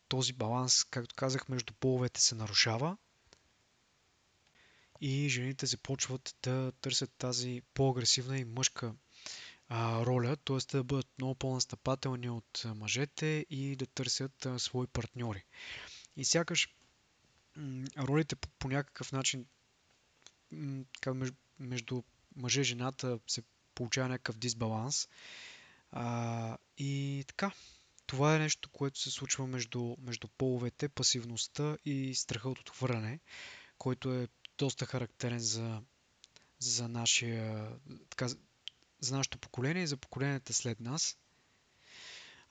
този 0.08 0.34
баланс, 0.34 0.84
както 0.84 1.16
казах, 1.16 1.50
между 1.50 1.74
половете 1.74 2.22
се 2.22 2.36
нарушава 2.36 2.98
и 5.02 5.30
жените 5.30 5.66
започват 5.66 6.36
да 6.44 6.72
търсят 6.72 7.12
тази 7.18 7.62
по-агресивна 7.74 8.38
и 8.38 8.46
мъжка 8.46 8.94
а, 9.70 10.06
роля, 10.06 10.36
т.е. 10.36 10.58
да 10.72 10.84
бъдат 10.84 11.08
много 11.18 11.36
по-настъпателни 11.36 12.30
от 12.30 12.66
мъжете 12.76 13.46
и 13.50 13.76
да 13.76 13.86
търсят 13.86 14.46
а, 14.46 14.60
свои 14.60 14.88
партньори. 14.88 15.44
И 16.18 16.26
сякаш 16.26 16.76
м- 17.56 17.86
ролите 17.98 18.36
по, 18.36 18.50
по 18.60 18.70
някакъв 18.70 19.12
начин 19.12 19.46
м- 20.52 20.84
между, 21.08 21.34
между 21.60 22.02
мъже 22.36 22.62
и 22.62 22.64
жената 22.64 23.20
се 23.28 23.42
получава 23.76 24.10
някакъв 24.10 24.38
дисбаланс. 24.38 25.08
А, 25.92 26.58
и 26.78 27.24
така, 27.28 27.52
това 28.06 28.36
е 28.36 28.40
нещо, 28.40 28.70
което 28.70 29.00
се 29.00 29.12
случва 29.12 29.48
между, 29.48 29.96
между 30.00 30.28
половете, 30.28 30.90
пасивността 30.90 31.78
и 31.86 32.16
страха 32.16 32.50
от 32.50 32.60
отхвърляне, 32.60 33.20
който 33.78 34.14
е 34.14 34.28
доста 34.60 34.86
характерен 34.86 35.40
за, 35.40 35.82
за 36.60 36.88
нашия, 36.88 37.70
така, 38.10 38.28
за 39.00 39.16
нашето 39.16 39.38
поколение 39.38 39.84
и 39.84 39.88
за 39.88 39.98
поколенията 39.98 40.54
след 40.54 40.80
нас. 40.80 41.18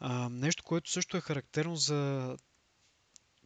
А, 0.00 0.28
нещо, 0.28 0.64
което 0.64 0.90
също 0.90 1.16
е 1.16 1.20
характерно 1.20 1.76
за 1.76 2.36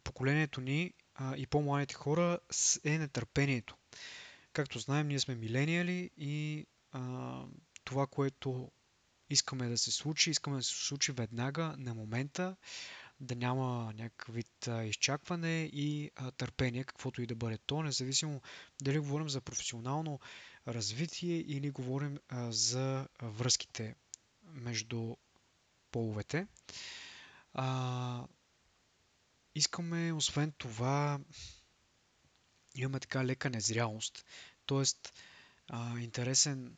поколението 0.04 0.61
ни 0.61 0.92
а, 1.14 1.37
и 1.37 1.47
по-младите 1.47 1.95
хора 1.95 2.38
е 2.85 2.99
нетърпението. 2.99 3.76
Както 4.52 4.78
знаем, 4.78 5.09
ние 5.09 5.21
сме 5.21 5.35
милениали 5.35 6.11
и 6.16 6.66
а, 6.92 7.42
това, 7.85 8.07
което 8.07 8.71
искаме 9.31 9.69
да 9.69 9.78
се 9.78 9.90
случи, 9.90 10.31
искаме 10.31 10.57
да 10.57 10.62
се 10.62 10.87
случи 10.87 11.12
веднага, 11.12 11.75
на 11.78 11.95
момента, 11.95 12.57
да 13.23 13.37
няма 13.37 13.93
някакъв 13.97 14.35
вид 14.35 14.69
изчакване 14.85 15.71
и 15.73 16.11
търпение, 16.37 16.85
каквото 16.85 17.23
и 17.23 17.26
да 17.26 17.35
бъде 17.35 17.59
то, 17.59 17.83
независимо 17.83 18.41
дали 18.83 18.99
говорим 18.99 19.29
за 19.29 19.41
професионално 19.41 20.21
развитие 20.69 21.37
или 21.37 21.71
говорим 21.71 22.19
за 22.50 23.09
връзките 23.23 23.95
между 24.45 25.17
половете. 25.91 26.47
А, 27.55 28.26
искаме, 29.55 30.12
освен 30.12 30.52
това, 30.59 31.21
имаме 32.75 33.00
така 33.00 33.25
лека 33.25 33.50
незрялост, 33.50 34.25
т.е. 34.67 34.85
интересен, 36.00 36.76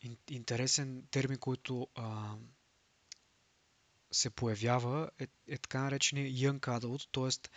ин, 0.00 0.16
интересен 0.30 1.06
термин, 1.10 1.38
който 1.38 1.88
а, 1.94 2.34
се 4.12 4.30
появява 4.30 5.10
е, 5.18 5.26
е 5.48 5.58
така 5.58 5.80
наречения 5.80 6.26
young 6.26 6.60
adult, 6.60 7.08
т.е. 7.12 7.50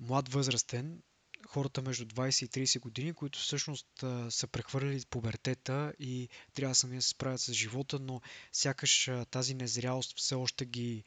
млад 0.00 0.28
възрастен, 0.28 1.02
хората 1.46 1.82
между 1.82 2.04
20 2.04 2.44
и 2.44 2.66
30 2.66 2.80
години, 2.80 3.12
които 3.12 3.38
всъщност 3.38 3.86
са 4.30 4.46
прехвърляли 4.46 5.02
пубертета 5.10 5.92
и 5.98 6.28
трябва 6.54 6.74
сами 6.74 6.96
да 6.96 7.02
се 7.02 7.08
справят 7.08 7.40
с 7.40 7.52
живота, 7.52 7.98
но 7.98 8.20
сякаш 8.52 9.10
тази 9.30 9.54
незрялост 9.54 10.18
все 10.18 10.34
още 10.34 10.64
ги 10.64 11.04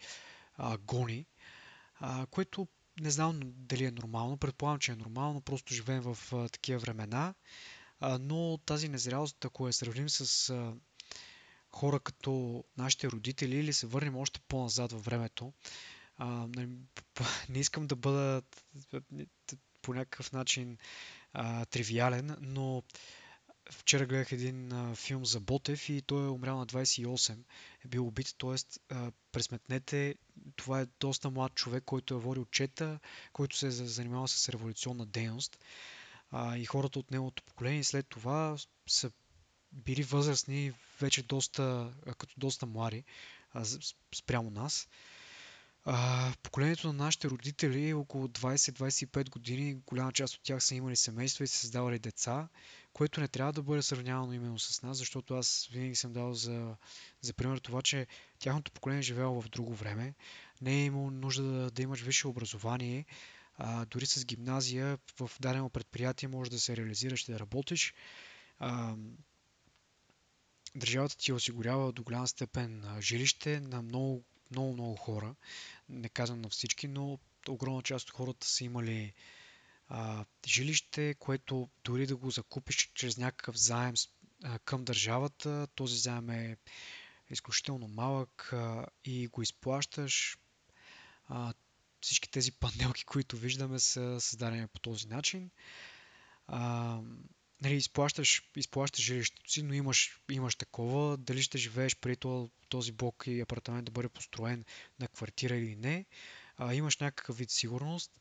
а, 0.58 0.77
гони, 0.77 1.25
а, 1.96 2.25
което 2.25 2.67
не 3.00 3.12
знам 3.12 3.39
дали 3.44 3.86
е 3.86 3.91
нормално, 3.91 4.38
предполагам, 4.38 4.79
че 4.79 4.91
е 4.91 4.96
нормално, 4.96 5.41
просто 5.41 5.74
живеем 5.74 6.01
в 6.01 6.17
а, 6.34 6.50
такива 6.50 6.79
времена, 6.79 7.34
а, 8.00 8.17
но 8.17 8.60
тази 8.65 8.89
незрялост, 8.89 9.46
ако 9.46 9.67
я 9.67 9.74
сравним 9.74 10.10
с 10.10 10.50
а, 10.50 10.74
хора 11.75 12.00
като 12.00 12.63
нашите 12.77 13.08
родители 13.08 13.55
или 13.55 13.74
се 13.74 13.88
върнем 13.88 14.17
още 14.17 14.39
по-назад 14.48 14.91
във 14.91 15.05
времето, 15.05 15.53
а, 16.17 16.25
нали, 16.25 16.70
не 17.50 17.60
искам 17.60 17.88
да 17.88 17.96
бъда 17.96 18.41
по 19.82 19.94
някакъв 19.94 20.32
начин 20.32 20.77
а, 21.34 21.65
тривиален, 21.65 22.38
но 22.41 22.84
вчера 23.72 24.05
гледах 24.05 24.32
един 24.32 24.74
а, 24.74 24.96
филм 24.96 25.25
за 25.25 25.39
Ботев 25.39 25.89
и 25.89 26.01
той 26.01 26.25
е 26.25 26.29
умрял 26.29 26.58
на 26.58 26.67
28. 26.67 27.38
Е 27.86 27.88
бил 27.88 28.08
убит, 28.08 28.36
т.е. 28.38 28.96
пресметнете, 29.32 30.15
това 30.55 30.82
е 30.82 30.88
доста 31.00 31.29
млад 31.29 31.55
човек, 31.55 31.84
който 31.84 32.13
е 32.13 32.17
водил 32.17 32.46
чета, 32.46 33.00
който 33.34 33.58
се 33.58 33.67
е 33.67 33.72
занимавал 33.72 34.27
с 34.27 34.50
революционна 34.50 35.05
дейност. 35.05 35.58
А, 36.32 36.58
и 36.58 36.65
хората 36.65 37.00
от 37.00 37.12
неговото 37.12 37.44
поколение 37.44 37.84
след 37.84 38.08
това 38.08 38.58
са 38.88 39.12
били 39.75 40.03
възрастни 40.03 40.74
вече 41.01 41.24
доста, 41.24 41.94
като 42.17 42.34
доста 42.38 42.65
млади 42.65 43.03
спрямо 44.15 44.50
нас. 44.50 44.88
А, 45.88 46.34
поколението 46.44 46.88
на 46.88 46.94
нашите 46.94 47.29
родители 47.29 47.94
около 47.94 48.27
20-25 48.27 49.29
години, 49.29 49.77
голяма 49.88 50.12
част 50.12 50.36
от 50.36 50.44
тях 50.44 50.63
са 50.63 50.75
имали 50.75 50.96
семейства 50.96 51.44
и 51.44 51.48
са 51.48 51.58
създавали 51.58 52.00
деца, 52.00 52.48
което 52.94 53.22
не 53.22 53.27
трябва 53.27 53.53
да 53.53 53.63
бъде 53.63 53.82
сравнявано 53.82 54.34
именно 54.34 54.60
с 54.60 54.82
нас, 54.82 54.98
защото 54.98 55.34
аз 55.34 55.70
винаги 55.72 55.96
съм 55.96 56.13
дал 56.13 56.34
за, 56.34 56.75
за 57.22 57.34
пример 57.34 57.58
това, 57.58 57.82
че 57.82 58.08
тяхното 58.39 58.72
поколение 58.72 59.00
е 59.00 59.03
живело 59.03 59.41
в 59.41 59.50
друго 59.50 59.74
време. 59.74 60.13
Не 60.62 60.82
е 60.82 60.86
имало 60.86 61.12
нужда 61.12 61.44
да, 61.44 61.72
да 61.72 61.82
имаш 61.82 62.01
висше 62.01 62.27
образование, 62.27 63.05
а, 63.58 63.86
дори 63.86 64.05
с 64.05 64.25
гимназия 64.25 64.98
в 65.20 65.32
дадено 65.39 65.70
предприятие 65.70 66.29
може 66.29 66.51
да 66.51 66.60
се 66.60 66.77
реализираш 66.77 67.24
и 67.27 67.32
да 67.32 67.39
работиш. 67.39 67.94
А, 68.60 68.96
държавата 70.75 71.17
ти 71.17 71.34
осигурява 71.34 71.91
до 71.91 72.03
голяма 72.03 72.27
степен 72.27 72.84
жилище 73.00 73.60
на 73.60 73.82
много, 73.82 74.24
много, 74.51 74.74
много 74.74 74.96
хора. 74.96 75.36
Не 75.89 76.10
казвам 76.10 76.41
на 76.41 76.50
всички, 76.50 76.88
но 76.88 77.20
огромна 77.50 77.82
част 77.82 78.10
от 78.10 78.15
хората 78.15 78.48
са 78.48 78.63
имали 78.63 79.13
а, 79.88 80.25
жилище, 80.48 81.15
което 81.20 81.70
дори 81.84 82.08
да 82.08 82.15
го 82.15 82.32
закупиш 82.32 82.91
чрез 82.94 83.17
някакъв 83.17 83.58
заем 83.58 83.94
а, 84.44 84.60
към 84.60 84.86
държавата, 84.86 85.67
този 85.75 85.98
заем 85.98 86.29
е 86.29 86.58
изключително 87.29 87.88
малък 87.88 88.50
а, 88.53 88.86
и 89.05 89.27
го 89.27 89.41
изплащаш. 89.41 90.38
А, 91.27 91.53
всички 92.01 92.32
тези 92.32 92.51
панелки, 92.51 93.05
които 93.05 93.38
виждаме, 93.38 93.79
са 93.79 94.22
създадени 94.22 94.67
по 94.67 94.79
този 94.79 95.08
начин. 95.08 95.50
А, 96.48 97.00
нали, 97.65 97.75
изплащаш, 97.75 98.43
изплащаш 98.55 99.03
жилището 99.05 99.51
си, 99.51 99.63
но 99.63 99.74
имаш, 99.74 100.19
имаш 100.31 100.55
такова. 100.55 101.17
Дали 101.17 101.41
ще 101.43 101.57
живееш 101.57 101.95
при 101.95 102.17
този 102.69 102.91
блок 102.91 103.24
и 103.27 103.41
апартамент 103.41 103.86
да 103.86 103.91
бъде 103.91 104.10
построен 104.10 104.65
на 105.00 105.07
квартира 105.07 105.55
или 105.55 105.75
не. 105.75 106.05
А, 106.57 106.74
имаш 106.74 106.98
някакъв 106.98 107.38
вид 107.38 107.51
сигурност. 107.51 108.12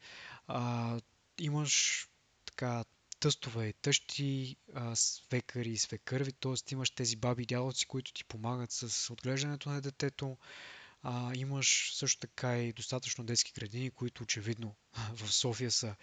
А, 0.47 1.01
имаш 1.39 2.07
така 2.47 2.85
тъстове 3.21 3.73
тъщи, 3.73 4.57
а, 4.75 4.97
свекари 4.97 5.71
и 5.71 5.79
свекърви, 5.79 6.33
т.е. 6.33 6.73
имаш 6.73 6.91
тези 6.91 7.17
баби 7.17 7.43
и 7.43 7.47
дядовци, 7.47 7.87
които 7.87 8.13
ти 8.13 8.25
помагат 8.25 8.73
с 8.73 9.13
отглеждането 9.13 9.69
на 9.69 9.81
детето. 9.81 10.37
А, 11.03 11.33
имаш 11.35 11.91
също 11.95 12.21
така 12.21 12.59
и 12.59 12.73
достатъчно 12.73 13.25
детски 13.25 13.53
градини, 13.53 13.91
които 13.91 14.23
очевидно 14.23 14.75
в 15.15 15.33
София 15.33 15.71
са 15.71 15.95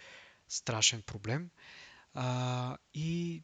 страшен 0.48 1.02
проблем. 1.02 1.50
А, 2.14 2.76
и 2.94 3.42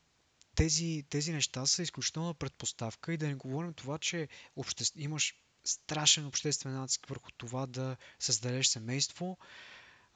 тези, 0.54 1.04
тези 1.10 1.32
неща 1.32 1.66
са 1.66 1.82
изключителна 1.82 2.34
предпоставка 2.34 3.12
и 3.12 3.16
да 3.16 3.28
не 3.28 3.34
говорим 3.34 3.74
това, 3.74 3.98
че 3.98 4.28
обще... 4.56 4.84
имаш 4.96 5.34
страшен 5.64 6.26
обществен 6.26 6.74
натиск 6.74 7.06
върху 7.06 7.30
това 7.30 7.66
да 7.66 7.96
създадеш 8.18 8.66
семейство. 8.66 9.38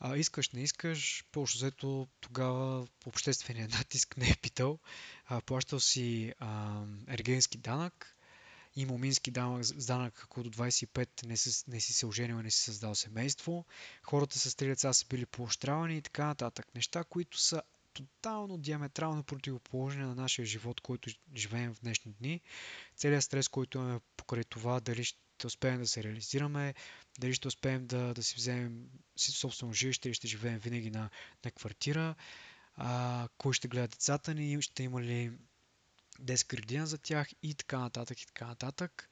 А, 0.00 0.16
искаш, 0.16 0.50
не 0.50 0.62
искаш, 0.62 1.24
по 1.32 1.44
взето 1.44 2.08
тогава 2.20 2.88
общественият 3.06 3.72
натиск 3.78 4.16
не 4.16 4.28
е 4.28 4.36
питал. 4.42 4.78
А, 5.26 5.40
плащал 5.40 5.80
си 5.80 6.34
а, 6.38 6.82
ергенски 7.08 7.58
данък, 7.58 8.16
и 8.76 8.86
момински 8.86 9.30
данък, 9.30 9.66
данък, 9.86 10.20
ако 10.24 10.42
до 10.42 10.50
25 10.50 11.26
не 11.26 11.36
си, 11.36 11.64
не 11.68 11.80
си 11.80 11.92
се 11.92 12.06
оженил 12.06 12.34
и 12.40 12.42
не 12.42 12.50
си 12.50 12.62
създал 12.62 12.94
семейство. 12.94 13.66
Хората 14.02 14.38
с 14.38 14.54
три 14.54 14.68
деца 14.68 14.92
са 14.92 15.06
били 15.06 15.26
поощрявани 15.26 15.96
и 15.96 16.02
така 16.02 16.26
нататък. 16.26 16.66
Неща, 16.74 17.04
които 17.04 17.38
са 17.38 17.62
тотално 17.92 18.58
диаметрално 18.58 19.22
противоположни 19.22 20.02
на 20.02 20.14
нашия 20.14 20.44
живот, 20.46 20.80
който 20.80 21.10
живеем 21.36 21.74
в 21.74 21.80
днешни 21.80 22.12
дни. 22.12 22.40
Целият 22.96 23.24
стрес, 23.24 23.48
който 23.48 23.78
имаме 23.78 24.00
покрай 24.16 24.44
това, 24.44 24.80
дали 24.80 25.04
ще 25.04 25.46
успеем 25.46 25.80
да 25.80 25.86
се 25.86 26.02
реализираме, 26.02 26.74
дали 27.18 27.34
ще 27.34 27.48
успеем 27.48 27.86
да, 27.86 28.14
да 28.14 28.22
си 28.22 28.34
вземем 28.36 28.86
собствено 29.16 29.72
жилище 29.72 30.08
или 30.08 30.14
ще 30.14 30.28
живеем 30.28 30.58
винаги 30.58 30.90
на, 30.90 31.10
на 31.44 31.50
квартира, 31.50 32.14
а, 32.74 33.28
кой 33.38 33.52
ще 33.52 33.68
гледа 33.68 33.88
децата 33.88 34.34
ни, 34.34 34.62
ще 34.62 34.82
има 34.82 35.02
ли 35.02 35.32
детска 36.20 36.56
за 36.86 36.98
тях 36.98 37.28
и 37.42 37.54
така 37.54 37.78
нататък 37.78 38.20
и 38.20 38.26
така 38.26 38.46
нататък. 38.46 39.10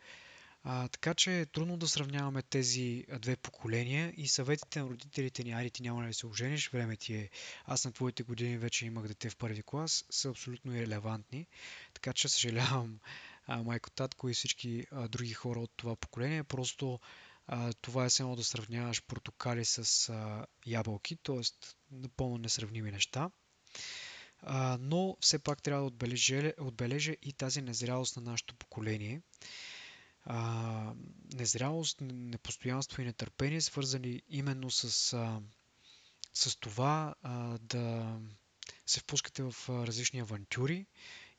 А, 0.62 0.88
така 0.88 1.14
че 1.14 1.40
е 1.40 1.46
трудно 1.46 1.76
да 1.76 1.88
сравняваме 1.88 2.42
тези 2.42 3.04
две 3.18 3.36
поколения 3.36 4.12
и 4.16 4.28
съветите 4.28 4.80
на 4.80 4.86
родителите 4.86 5.44
ни, 5.44 5.52
ари 5.52 5.70
ти 5.70 5.82
няма 5.82 6.06
да 6.06 6.14
се 6.14 6.26
ожениш, 6.26 6.70
време 6.70 6.96
ти 6.96 7.14
е, 7.14 7.30
аз 7.64 7.84
на 7.84 7.92
твоите 7.92 8.22
години 8.22 8.58
вече 8.58 8.86
имах 8.86 9.08
дете 9.08 9.30
в 9.30 9.36
първи 9.36 9.62
клас, 9.62 10.04
са 10.10 10.28
абсолютно 10.28 10.76
ирелевантни. 10.76 11.46
Така 11.94 12.12
че 12.12 12.28
съжалявам 12.28 13.00
а, 13.46 13.62
майко, 13.62 13.90
татко 13.90 14.28
и 14.28 14.34
всички 14.34 14.86
а, 14.90 15.08
други 15.08 15.32
хора 15.32 15.60
от 15.60 15.70
това 15.76 15.96
поколение. 15.96 16.44
Просто 16.44 17.00
а, 17.46 17.72
това 17.72 18.04
е 18.04 18.10
само 18.10 18.36
да 18.36 18.44
сравняваш 18.44 19.02
портокали 19.02 19.64
с 19.64 20.08
а, 20.08 20.46
ябълки, 20.66 21.16
т.е. 21.16 21.40
напълно 21.90 22.38
несравними 22.38 22.90
неща. 22.90 23.30
А, 24.42 24.78
но 24.80 25.16
все 25.20 25.38
пак 25.38 25.62
трябва 25.62 25.82
да 25.82 25.86
отбележа, 25.86 26.52
отбележа 26.60 27.16
и 27.22 27.32
тази 27.32 27.62
незрялост 27.62 28.16
на 28.16 28.22
нашето 28.22 28.54
поколение– 28.54 29.22
а, 30.24 30.94
незрялост, 31.34 31.98
непостоянство 32.00 33.02
и 33.02 33.04
нетърпение, 33.04 33.60
свързани 33.60 34.22
именно 34.28 34.70
с, 34.70 35.12
а, 35.12 35.40
с 36.34 36.56
това 36.56 37.14
а, 37.22 37.58
да 37.58 38.16
се 38.86 39.00
впускате 39.00 39.42
в 39.42 39.54
различни 39.68 40.20
авантюри, 40.20 40.86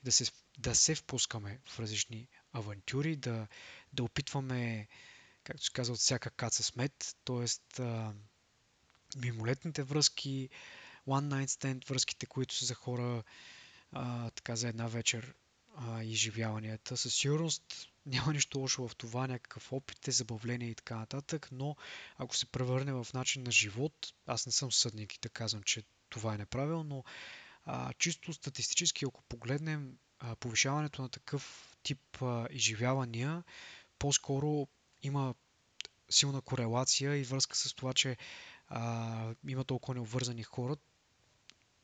да 0.03 0.11
се, 0.11 0.31
да 0.57 0.75
се 0.75 0.95
впускаме 0.95 1.59
в 1.65 1.79
различни 1.79 2.27
авантюри, 2.53 3.15
да, 3.15 3.47
да 3.93 4.03
опитваме, 4.03 4.87
както 5.43 5.63
се 5.63 5.71
казва, 5.71 5.93
от 5.93 5.99
всяка 5.99 6.29
каца 6.29 6.63
смет, 6.63 7.15
т.е. 7.25 7.45
мимолетните 9.17 9.83
връзки, 9.83 10.49
one 11.07 11.27
night 11.27 11.47
stand 11.47 11.89
връзките, 11.89 12.25
които 12.25 12.55
са 12.55 12.65
за 12.65 12.73
хора 12.73 13.23
а, 13.91 14.29
така 14.29 14.55
за 14.55 14.67
една 14.67 14.87
вечер 14.87 15.33
а, 15.75 16.03
изживяванията. 16.03 16.97
Със 16.97 17.15
сигурност 17.15 17.90
няма 18.05 18.33
нищо 18.33 18.59
лошо 18.59 18.87
в 18.87 18.95
това, 18.95 19.27
някакъв 19.27 19.73
опит, 19.73 20.07
е 20.07 20.11
забавление 20.11 20.69
и 20.69 20.75
така 20.75 20.95
нататък, 20.95 21.47
но 21.51 21.75
ако 22.17 22.35
се 22.35 22.45
превърне 22.45 22.93
в 22.93 23.07
начин 23.13 23.43
на 23.43 23.51
живот, 23.51 23.93
аз 24.25 24.45
не 24.45 24.51
съм 24.51 24.71
съдник 24.71 25.15
и 25.15 25.19
да 25.21 25.29
казвам, 25.29 25.63
че 25.63 25.83
това 26.09 26.33
е 26.33 26.37
неправилно, 26.37 27.03
а, 27.65 27.93
чисто 27.93 28.33
статистически, 28.33 29.05
ако 29.05 29.23
погледнем 29.23 29.97
а, 30.19 30.35
повишаването 30.35 31.01
на 31.01 31.09
такъв 31.09 31.75
тип 31.83 32.21
а, 32.21 32.47
изживявания, 32.51 33.43
по-скоро 33.99 34.67
има 35.01 35.35
силна 36.09 36.41
корелация 36.41 37.15
и 37.15 37.23
връзка 37.23 37.55
с 37.55 37.73
това, 37.73 37.93
че 37.93 38.17
а, 38.67 39.35
има 39.47 39.63
толкова 39.63 39.93
необвързани 39.93 40.43
хора, 40.43 40.75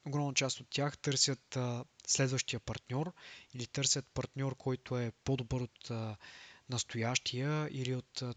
огромна 0.05 0.33
част 0.33 0.60
от 0.60 0.67
тях 0.69 0.97
търсят 0.97 1.55
а, 1.55 1.86
следващия 2.07 2.60
партньор 2.60 3.13
или 3.53 3.67
търсят 3.67 4.05
партньор, 4.13 4.55
който 4.57 4.97
е 4.97 5.12
по-добър 5.23 5.62
от 5.62 5.91
а, 5.91 6.17
настоящия 6.69 7.69
или 7.71 7.95
от 7.95 8.21
а, 8.21 8.33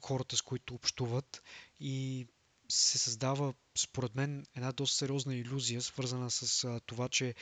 хората, 0.00 0.36
с 0.36 0.42
които 0.42 0.74
общуват. 0.74 1.42
И 1.80 2.26
се 2.68 2.98
създава, 2.98 3.54
според 3.78 4.14
мен, 4.14 4.46
една 4.56 4.72
доста 4.72 4.96
сериозна 4.96 5.34
иллюзия, 5.34 5.82
свързана 5.82 6.30
с 6.30 6.64
а, 6.64 6.80
това, 6.86 7.08
че 7.08 7.34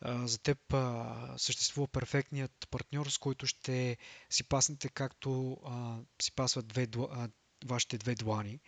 а, 0.00 0.26
за 0.26 0.38
теб 0.38 0.72
а, 0.72 1.34
съществува 1.38 1.88
перфектният 1.88 2.66
партньор, 2.70 3.06
с 3.06 3.18
който 3.18 3.46
ще 3.46 3.96
си 4.30 4.44
паснете 4.44 4.88
както 4.88 5.56
а, 5.64 5.98
си 6.22 6.32
пасват 6.32 6.66
две, 6.66 6.86
а, 7.10 7.28
вашите 7.64 7.98
две 7.98 8.14
длани 8.14 8.60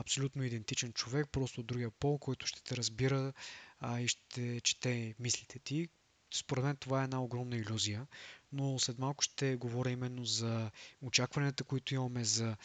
абсолютно 0.00 0.42
идентичен 0.44 0.92
човек, 0.92 1.28
просто 1.32 1.60
от 1.60 1.66
другия 1.66 1.90
пол, 1.90 2.18
който 2.18 2.46
ще 2.46 2.62
те 2.62 2.76
разбира 2.76 3.32
а, 3.80 4.00
и 4.00 4.08
ще 4.08 4.60
чете 4.60 5.14
мислите 5.18 5.58
ти. 5.58 5.88
Според 6.34 6.64
мен 6.64 6.76
това 6.76 7.00
е 7.00 7.04
една 7.04 7.22
огромна 7.22 7.56
иллюзия, 7.56 8.06
но 8.52 8.78
след 8.78 8.98
малко 8.98 9.22
ще 9.22 9.56
говоря 9.56 9.90
именно 9.90 10.24
за 10.24 10.70
очакванията, 11.02 11.64
които 11.64 11.94
имаме 11.94 12.24
за 12.24 12.56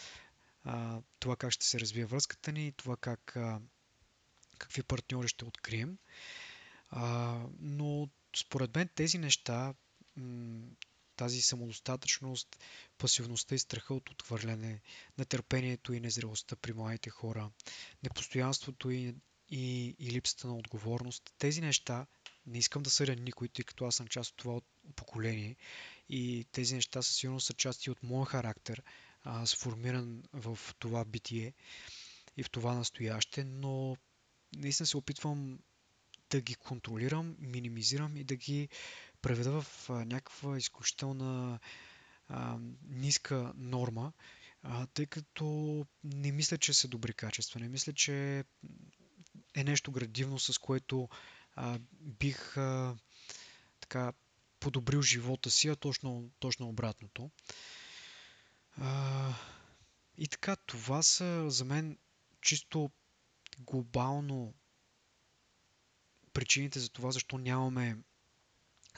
а, 0.63 1.02
това 1.20 1.36
как 1.36 1.52
ще 1.52 1.66
се 1.66 1.80
развие 1.80 2.06
връзката 2.06 2.52
ни, 2.52 2.74
това 2.78 2.98
как, 2.98 3.36
а, 3.36 3.60
какви 4.58 4.84
партньори 4.84 5.28
ще 5.28 5.46
открием. 5.46 5.98
А, 6.90 7.40
но 7.60 8.10
според 8.36 8.76
мен 8.76 8.90
тези 8.96 9.18
неща, 9.18 9.74
тази 11.17 11.41
самодостатъчност, 11.41 12.58
пасивността 12.97 13.56
и 13.56 13.60
страха 13.60 13.93
от 13.93 14.10
отхвърляне, 14.10 14.82
нетърпението 15.17 15.93
и 15.93 15.99
незрелостта 15.99 16.56
при 16.56 16.73
младите 16.73 17.10
хора, 17.10 17.51
непостоянството 18.03 18.89
и, 18.89 19.15
и, 19.49 19.95
и 19.99 20.12
липсата 20.12 20.47
на 20.47 20.56
отговорност. 20.56 21.34
Тези 21.38 21.62
неща 21.62 22.06
Не 22.47 22.58
искам 22.58 22.84
да 22.84 22.89
съдя 22.89 23.15
никой, 23.15 23.47
тъй 23.47 23.65
като 23.65 23.86
аз 23.86 23.95
съм 23.95 24.08
част 24.08 24.32
от 24.32 24.38
това 24.38 24.62
поколение 24.95 25.56
и 26.10 26.45
тези 26.51 26.75
неща 26.75 27.01
със 27.01 27.15
сигурност 27.15 27.47
са 27.47 27.53
части 27.53 27.91
от 27.91 28.03
моя 28.03 28.25
характер, 28.25 28.84
а, 29.23 29.45
сформиран 29.45 30.23
в 30.34 30.60
това 30.80 31.06
битие 31.06 31.53
и 32.38 32.43
в 32.43 32.49
това 32.49 32.73
настояще, 32.73 33.43
но 33.43 33.97
наистина 34.56 34.88
се 34.88 34.97
опитвам 34.97 35.60
да 36.30 36.41
ги 36.41 36.56
контролирам, 36.56 37.36
минимизирам 37.39 38.17
и 38.17 38.23
да 38.23 38.36
ги 38.36 38.69
преведа 39.28 39.62
в 39.62 39.90
някаква 39.90 40.58
изключителна 40.58 41.60
а, 42.28 42.58
ниска 42.90 43.54
норма, 43.56 44.13
а, 44.63 44.88
тъй 44.88 45.06
като 45.06 45.46
не 46.04 46.32
мисля, 46.32 46.58
че 46.58 46.74
са 46.74 46.88
добри 46.88 47.13
качества. 47.13 47.60
Не 47.60 47.70
мисля, 47.70 47.94
че 47.94 48.44
е 49.56 49.63
нещо 49.63 49.92
градивно, 49.92 50.40
с 50.40 50.58
което 50.58 51.10
а, 51.56 51.80
бих 51.92 52.58
а, 52.58 52.96
така 53.80 54.13
подобрил 54.60 55.02
живота 55.02 55.52
си, 55.52 55.68
а 55.68 55.76
точно, 55.76 56.32
точно 56.40 56.70
обратното. 56.70 57.32
А, 58.78 59.34
и 60.18 60.28
така, 60.28 60.56
това 60.56 61.04
са 61.04 61.50
за 61.50 61.66
мен 61.66 61.98
чисто 62.42 62.92
глобално 63.60 64.54
причините 66.34 66.80
за 66.80 66.90
това, 66.90 67.12
защо 67.12 67.38
нямаме, 67.38 67.98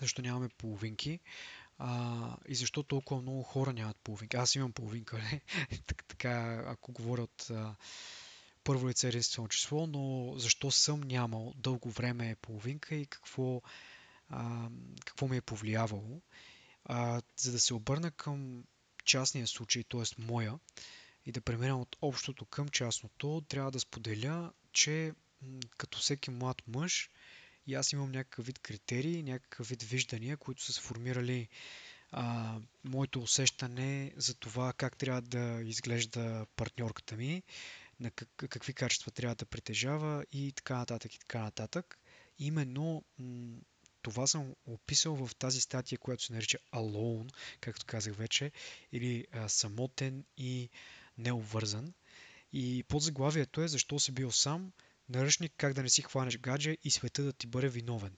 защо 0.06 0.22
нямаме 0.22 0.50
половинки 0.50 1.20
а, 1.78 2.38
и 2.48 2.56
защо 2.56 2.84
толкова 2.84 3.22
много 3.22 3.44
хора 3.44 3.74
нямат 3.74 3.98
половинки. 4.04 4.38
Аз 4.38 4.56
имам 4.56 4.72
половинка, 4.72 5.18
не? 5.32 5.42
така, 6.08 6.64
ако 6.68 6.92
говоря 6.92 7.22
от 7.22 7.50
а, 7.50 7.76
първо 8.64 8.90
лице 8.90 9.08
единствено 9.08 9.48
число, 9.48 9.88
но 9.88 10.34
защо 10.38 10.72
съм 10.72 11.02
нямал 11.02 11.54
дълго 11.58 11.90
време 11.90 12.36
половинка 12.42 12.96
и 12.96 13.06
какво, 13.06 13.62
а, 14.30 14.70
какво 15.06 15.28
ми 15.28 15.38
е 15.38 15.42
повлиявало. 15.42 16.22
А, 16.86 17.22
за 17.38 17.52
да 17.52 17.60
се 17.60 17.74
обърна 17.74 18.12
към 18.12 18.64
частния 19.06 19.48
случай, 19.48 19.84
т.е. 19.84 20.22
моя, 20.22 20.60
и 21.26 21.32
да 21.32 21.42
премина 21.42 21.82
от 21.82 21.96
общото 22.02 22.46
към 22.46 22.70
частното, 22.70 23.44
трябва 23.48 23.72
да 23.72 23.80
споделя, 23.80 24.52
че 24.74 25.14
като 25.78 26.00
всеки 26.00 26.32
млад 26.32 26.62
мъж, 26.68 27.10
и 27.70 27.74
аз 27.74 27.94
имам 27.94 28.12
някакъв 28.12 28.46
вид 28.46 28.60
критерии, 28.60 29.24
някакъв 29.24 29.70
вид 29.70 29.84
виждания, 29.84 30.38
които 30.38 30.64
са 30.64 30.74
сформирали 30.74 31.48
а, 32.12 32.56
моето 32.84 33.22
усещане 33.22 34.14
за 34.18 34.34
това 34.34 34.74
как 34.74 34.98
трябва 34.98 35.22
да 35.22 35.62
изглежда 35.64 36.46
партньорката 36.56 37.16
ми, 37.16 37.44
на 38.00 38.12
как, 38.12 38.30
какви 38.50 38.74
качества 38.74 39.12
трябва 39.12 39.36
да 39.36 39.46
притежава 39.46 40.26
и 40.32 40.52
така 40.52 40.78
нататък 40.78 41.16
и 41.16 41.20
така 41.20 41.40
нататък. 41.40 42.00
Именно 42.40 43.04
м- 43.20 43.58
това 44.02 44.28
съм 44.28 44.56
описал 44.66 45.16
в 45.16 45.36
тази 45.36 45.62
статия, 45.62 46.00
която 46.00 46.24
се 46.24 46.34
нарича 46.34 46.58
Alone, 46.74 47.34
както 47.62 47.86
казах 47.86 48.16
вече, 48.16 48.52
или 48.92 49.26
а, 49.32 49.50
самотен 49.50 50.26
и 50.38 50.70
необвързан. 51.18 51.94
И 52.54 52.84
подзаглавието 52.88 53.62
е 53.62 53.68
Защо 53.68 54.00
си 54.00 54.12
бил 54.12 54.32
сам, 54.32 54.72
наръчник 55.10 55.54
как 55.58 55.74
да 55.74 55.84
не 55.84 55.90
си 55.90 56.02
хванеш 56.02 56.38
гадже 56.38 56.78
и 56.84 56.92
света 56.92 57.24
да 57.24 57.34
ти 57.34 57.48
бъде 57.48 57.70
виновен. 57.70 58.18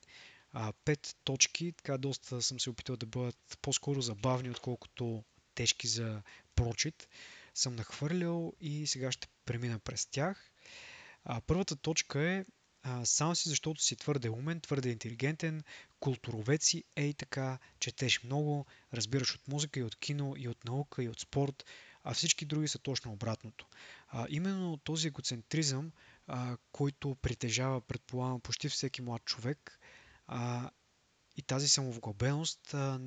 А, 0.52 0.74
пет 0.86 1.16
точки, 1.24 1.74
така 1.78 1.98
доста 1.98 2.42
съм 2.42 2.60
се 2.60 2.70
опитал 2.70 2.98
да 2.98 3.06
бъдат 3.06 3.58
по-скоро 3.62 4.02
забавни, 4.02 4.50
отколкото 4.50 5.24
тежки 5.56 5.88
за 5.88 6.22
прочит. 6.56 7.08
Съм 7.56 7.76
нахвърлял 7.76 8.54
и 8.62 8.88
сега 8.88 9.12
ще 9.12 9.28
премина 9.46 9.80
през 9.80 10.06
тях. 10.06 10.52
А, 11.24 11.42
първата 11.42 11.76
точка 11.76 12.22
е 12.22 12.46
а, 12.84 13.06
само 13.06 13.36
си 13.36 13.50
защото 13.50 13.84
си 13.84 13.96
твърде 13.96 14.30
умен, 14.30 14.62
твърде 14.62 14.90
интелигентен, 14.90 15.64
културовец 16.00 16.66
си, 16.66 16.84
ей 16.96 17.14
така, 17.14 17.60
четеш 17.80 18.24
много, 18.24 18.66
разбираш 18.94 19.36
от 19.36 19.48
музика 19.48 19.80
и 19.80 19.84
от 19.84 19.96
кино, 19.96 20.34
и 20.38 20.48
от 20.48 20.66
наука, 20.66 21.04
и 21.04 21.10
от 21.10 21.20
спорт, 21.20 21.66
а 22.04 22.14
всички 22.14 22.46
други 22.46 22.68
са 22.68 22.80
точно 22.80 23.12
обратното. 23.12 23.68
А, 24.08 24.26
именно 24.30 24.78
този 24.78 25.08
егоцентризъм, 25.08 25.92
а, 26.34 26.58
който 26.72 27.16
притежава, 27.22 27.82
предполагам, 27.82 28.42
почти 28.42 28.70
всеки 28.70 29.02
млад 29.02 29.26
човек, 29.26 29.80
а, 30.28 30.70
и 31.38 31.42
тази 31.42 31.68
самовглъбеност 31.68 32.74
а, 32.74 33.00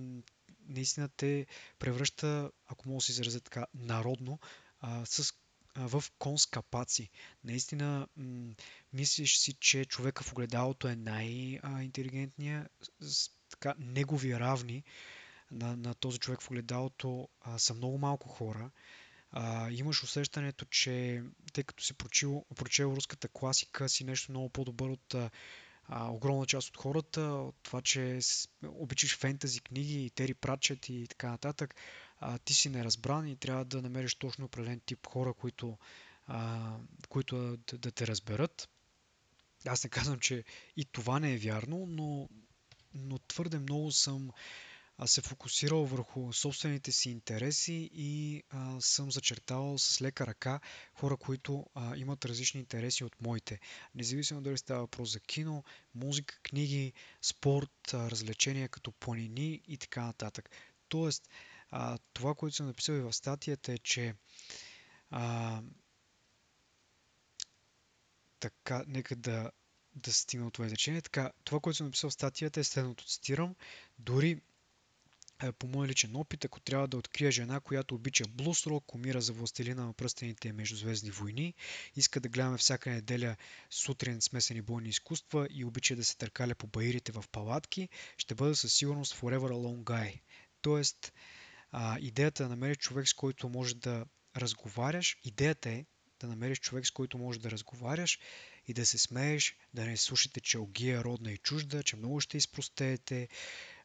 наистина 0.69 1.09
те 1.09 1.47
превръща, 1.79 2.51
ако 2.67 2.89
мога 2.89 2.99
да 2.99 3.05
се 3.05 3.13
изразя 3.13 3.41
така, 3.41 3.67
народно, 3.75 4.39
а, 4.81 5.07
с 5.07 5.33
в 5.77 6.05
конска 6.19 6.63
паци. 6.63 7.11
Наистина, 7.45 8.09
м- 8.17 8.55
мислиш 8.93 9.39
си, 9.39 9.53
че 9.53 9.85
човека 9.85 10.25
в 10.25 10.33
огледалото 10.33 10.89
е 10.89 10.97
най-интелигентният, 10.97 12.91
така, 13.51 13.75
негови 13.79 14.39
равни 14.39 14.85
на, 15.51 15.77
на 15.77 15.95
този 15.95 16.19
човек 16.19 16.41
в 16.41 16.51
огледалото 16.51 17.29
а, 17.41 17.59
са 17.59 17.75
много 17.75 17.99
малко 17.99 18.29
хора. 18.29 18.71
А, 19.37 19.71
имаш 19.71 20.03
усещането, 20.03 20.65
че 20.65 21.23
тъй 21.53 21.65
като 21.65 21.85
си 21.85 21.95
прочил, 21.95 22.45
прочел 22.57 22.95
руската 22.97 23.29
класика, 23.29 23.89
си 23.89 24.05
нещо 24.05 24.33
много 24.33 24.49
по-добър 24.49 24.89
от 24.89 25.15
а, 25.15 25.31
огромна 26.11 26.47
част 26.47 26.69
от 26.69 26.77
хората, 26.77 27.21
от 27.21 27.57
това, 27.63 27.81
че 27.81 28.19
обичаш 28.67 29.19
фентази 29.19 29.61
книги 29.61 30.05
и 30.05 30.11
Тери 30.11 30.35
Пратчет 30.35 30.89
и 30.89 31.07
така 31.09 31.31
нататък, 31.31 31.75
а, 32.19 32.39
ти 32.39 32.55
си 32.55 32.69
неразбран 32.69 33.29
и 33.29 33.37
трябва 33.37 33.65
да 33.65 33.83
намериш 33.83 34.15
точно 34.15 34.45
определен 34.45 34.81
тип 34.81 35.07
хора, 35.07 35.35
които, 35.35 35.79
а, 36.27 36.71
които 37.09 37.57
да, 37.57 37.79
да 37.79 37.91
те 37.91 38.07
разберат. 38.07 38.69
Аз 39.67 39.85
не 39.85 39.91
казвам, 39.91 40.21
че 40.21 40.45
и 40.77 40.85
това 40.85 41.21
не 41.21 41.35
е 41.35 41.39
вярно, 41.39 41.87
но, 41.89 42.29
но 42.95 43.19
твърде 43.19 43.59
много 43.59 43.93
съм 43.93 44.31
а, 44.99 45.07
се 45.07 45.21
фокусирал 45.21 45.85
върху 45.85 46.33
собствените 46.33 46.93
си 46.93 47.11
интереси 47.11 47.91
и 47.93 48.43
а, 48.51 48.81
съм 48.81 49.11
зачертавал 49.11 49.79
с 49.79 50.03
лека 50.03 50.27
ръка 50.27 50.61
хора, 50.95 51.17
които 51.17 51.67
а, 51.75 51.97
имат 51.97 52.25
различни 52.25 52.61
интереси 52.61 53.05
от 53.05 53.21
моите. 53.21 53.61
Независимо 53.95 54.41
дали 54.41 54.59
става 54.59 54.81
въпрос 54.81 55.13
за 55.13 55.21
кино, 55.21 55.65
музика, 55.95 56.39
книги, 56.43 56.93
спорт, 57.23 57.95
а, 57.95 58.11
развлечения 58.11 58.69
като 58.69 58.93
планини 58.93 59.61
и 59.69 59.79
така 59.79 60.05
нататък. 60.07 60.51
Тоест, 60.89 61.29
а, 61.71 61.99
това, 62.13 62.35
което 62.35 62.57
съм 62.57 62.67
написал 62.67 62.95
и 62.95 63.01
в 63.01 63.13
статията 63.13 63.73
е, 63.73 63.79
че 63.79 64.15
а, 65.11 65.63
така, 68.41 68.85
нека 68.87 69.17
да, 69.17 69.51
да 69.95 70.13
стигна 70.13 70.47
от 70.47 70.55
това 70.55 70.67
изречение. 70.67 71.03
Така, 71.03 71.33
това, 71.45 71.61
което 71.61 71.77
съм 71.77 71.87
написал 71.87 72.11
в 72.11 72.15
статията 72.15 72.61
е 72.61 72.65
следното, 72.65 73.07
цитирам, 73.07 73.55
дори 73.99 74.41
по 75.59 75.67
мой 75.67 75.89
личен 75.89 76.17
опит, 76.17 76.45
ако 76.45 76.61
трябва 76.61 76.89
да 76.89 76.97
открия 76.97 77.33
жена, 77.33 77.61
която 77.61 77.95
обича 77.95 78.25
блус 78.29 78.67
рок, 78.67 78.95
умира 78.95 79.21
за 79.21 79.33
властелина 79.33 79.87
на 79.87 79.93
пръстените 79.93 80.53
междузвездни 80.53 81.11
войни, 81.11 81.55
иска 81.97 82.21
да 82.21 82.29
гледаме 82.29 82.59
всяка 82.59 82.91
неделя 82.91 83.37
сутрин 83.71 84.21
смесени 84.21 84.63
бойни 84.63 84.89
изкуства 84.89 85.49
и 85.51 85.65
обича 85.65 85.97
да 85.97 86.05
се 86.05 86.17
търкаля 86.17 86.55
по 86.55 86.67
баирите 86.67 87.13
в 87.13 87.25
палатки, 87.33 87.89
ще 88.19 88.35
бъда 88.35 88.57
със 88.57 88.75
сигурност 88.75 89.15
Forever 89.15 89.53
Alone 89.53 89.85
Guy. 89.85 90.21
Тоест, 90.63 91.13
а, 91.71 91.99
идеята 92.01 92.43
да 92.43 92.49
намериш 92.49 92.77
човек, 92.77 93.09
с 93.09 93.15
който 93.15 93.49
може 93.49 93.75
да 93.75 94.07
разговаряш, 94.37 95.19
идеята 95.25 95.71
е 95.71 95.85
да 96.21 96.27
намериш 96.27 96.61
човек, 96.61 96.87
с 96.87 96.91
който 96.91 97.19
може 97.19 97.41
да 97.41 97.51
разговаряш 97.51 98.19
и 98.67 98.75
да 98.75 98.87
се 98.87 98.99
смееш, 98.99 99.57
да 99.75 99.85
не 99.85 99.97
слушате, 99.97 100.41
че 100.41 100.59
огия 100.59 101.05
родна 101.05 101.33
и 101.33 101.39
чужда, 101.39 101.83
че 101.83 101.97
много 101.97 102.21
ще 102.21 102.37
изпростеете, 102.37 103.29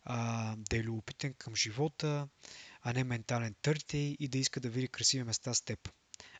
а, 0.03 0.55
да 0.57 0.77
е 0.77 0.83
любопитен 0.83 1.33
към 1.33 1.55
живота, 1.55 2.27
а 2.81 2.93
не 2.93 3.03
ментален 3.03 3.55
търтей 3.61 4.15
и 4.19 4.27
да 4.27 4.37
иска 4.37 4.59
да 4.59 4.69
види 4.69 4.87
красиви 4.87 5.23
места 5.23 5.53
с 5.53 5.61
теб. 5.61 5.89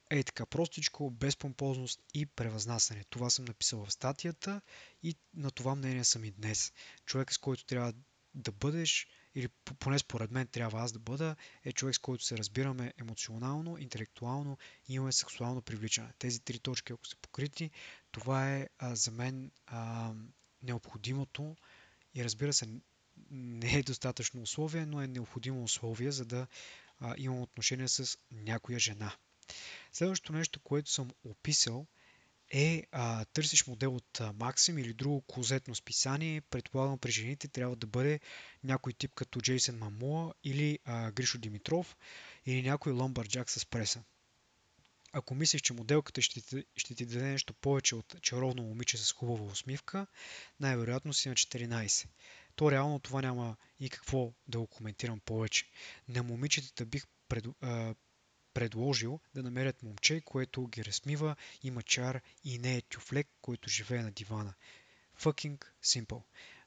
Ей 0.10 0.24
така, 0.24 0.46
простичко, 0.46 1.12
без 1.12 1.38
помпозност 1.38 2.02
и 2.14 2.26
превъзнасяне. 2.26 3.04
Това 3.10 3.30
съм 3.30 3.46
написал 3.46 3.86
в 3.86 3.92
статията 3.92 4.62
и 5.04 5.16
на 5.34 5.52
това 5.52 5.76
мнение 5.76 6.04
съм 6.04 6.24
и 6.24 6.32
днес. 6.32 6.74
Човек, 7.06 7.34
с 7.34 7.38
който 7.38 7.66
трябва 7.66 7.94
да 8.34 8.52
бъдеш, 8.52 9.08
или 9.36 9.48
поне 9.80 10.00
според 10.00 10.32
мен 10.32 10.48
трябва 10.48 10.82
аз 10.82 10.92
да 10.92 11.00
бъда, 11.00 11.36
е 11.64 11.72
човек, 11.72 11.96
с 11.96 12.00
който 12.00 12.24
се 12.24 12.38
разбираме 12.38 12.94
емоционално, 12.98 13.78
интелектуално 13.78 14.58
и 14.88 14.94
имаме 14.94 15.12
сексуално 15.12 15.62
привличане. 15.62 16.14
Тези 16.20 16.40
три 16.40 16.60
точки, 16.60 16.94
ако 16.94 17.08
са 17.08 17.16
покрити, 17.18 17.72
това 18.12 18.56
е 18.56 18.70
а, 18.78 18.96
за 18.96 19.12
мен 19.12 19.52
а, 19.66 20.14
необходимото 20.64 21.56
и 22.16 22.24
разбира 22.24 22.54
се, 22.54 22.68
не 23.32 23.74
е 23.74 23.84
достатъчно 23.84 24.42
условие, 24.42 24.86
но 24.86 25.02
е 25.02 25.08
необходимо 25.08 25.64
условие, 25.64 26.12
за 26.12 26.26
да 26.26 26.48
а, 27.00 27.16
имам 27.18 27.42
отношение 27.42 27.88
с 27.88 28.18
някоя 28.32 28.80
жена. 28.80 29.16
Следващото 29.94 30.34
нещо, 30.34 30.60
което 30.60 30.92
съм 30.92 31.10
описал, 31.24 31.88
е 32.52 32.84
а, 32.92 33.26
търсиш 33.26 33.68
модел 33.68 33.96
от 33.96 34.22
а, 34.22 34.34
Максим 34.34 34.78
или 34.78 34.94
друго 34.94 35.22
клозетно 35.22 35.76
списание. 35.76 36.42
Предполагам 36.42 36.98
при 36.98 37.12
жените 37.12 37.48
трябва 37.48 37.76
да 37.76 37.88
бъде 37.88 38.20
някой 38.64 38.94
тип 38.94 39.14
като 39.16 39.42
Джейсън 39.42 39.78
Мамуа 39.78 40.34
или 40.44 40.80
а, 40.86 41.12
Гришо 41.12 41.38
Димитров 41.38 41.98
или 42.46 42.62
някой 42.62 42.94
ломбарджак 42.94 43.50
с 43.50 43.66
преса. 43.66 44.04
Ако 45.12 45.36
мислиш, 45.36 45.62
че 45.62 45.74
моделката 45.74 46.22
ще 46.22 46.66
ще 46.76 46.96
ти 46.96 47.06
даде 47.06 47.26
нещо 47.26 47.54
повече 47.54 47.96
от 47.96 48.16
чаровно 48.22 48.64
момиче 48.64 48.98
с 48.98 49.12
хубава 49.12 49.46
усмивка, 49.46 50.08
най-вероятно 50.60 51.14
си 51.14 51.30
на 51.30 51.36
14. 51.36 52.08
То 52.60 52.72
реално 52.72 53.00
това 53.00 53.22
няма 53.22 53.56
и 53.80 53.90
какво 53.90 54.34
да 54.48 54.60
го 54.60 54.68
коментирам 54.68 55.20
повече. 55.20 55.66
На 56.08 56.24
момичетата 56.24 56.86
бих 56.86 57.04
пред, 57.28 57.46
а, 57.62 57.96
предложил 58.54 59.20
да 59.34 59.44
намерят 59.44 59.84
момче, 59.84 60.22
което 60.22 60.68
ги 60.68 60.86
размива, 60.86 61.36
има 61.64 61.82
чар 61.82 62.22
и 62.44 62.60
не 62.60 62.76
е 62.76 62.82
тюфлек, 62.82 63.28
който 63.42 63.70
живее 63.70 64.02
на 64.02 64.12
дивана. 64.12 64.54
Fucking 65.20 65.66
simple. 65.84 66.22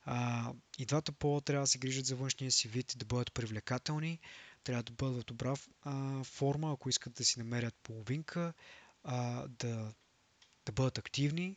А, 0.04 0.52
и 0.78 0.86
двата 0.86 1.12
пола 1.12 1.40
трябва 1.40 1.62
да 1.62 1.66
се 1.66 1.78
грижат 1.78 2.06
за 2.06 2.16
външния 2.16 2.50
си 2.50 2.68
вид, 2.68 2.94
да 2.96 3.04
бъдат 3.04 3.32
привлекателни, 3.32 4.20
трябва 4.64 4.82
да 4.82 4.92
бъдат 4.92 5.22
в 5.22 5.24
добра 5.24 5.54
а, 5.82 6.24
форма, 6.24 6.72
ако 6.72 6.88
искат 6.88 7.14
да 7.14 7.24
си 7.24 7.38
намерят 7.38 7.74
половинка, 7.82 8.52
а, 9.04 9.48
да, 9.48 9.94
да 10.66 10.72
бъдат 10.72 10.98
активни 10.98 11.56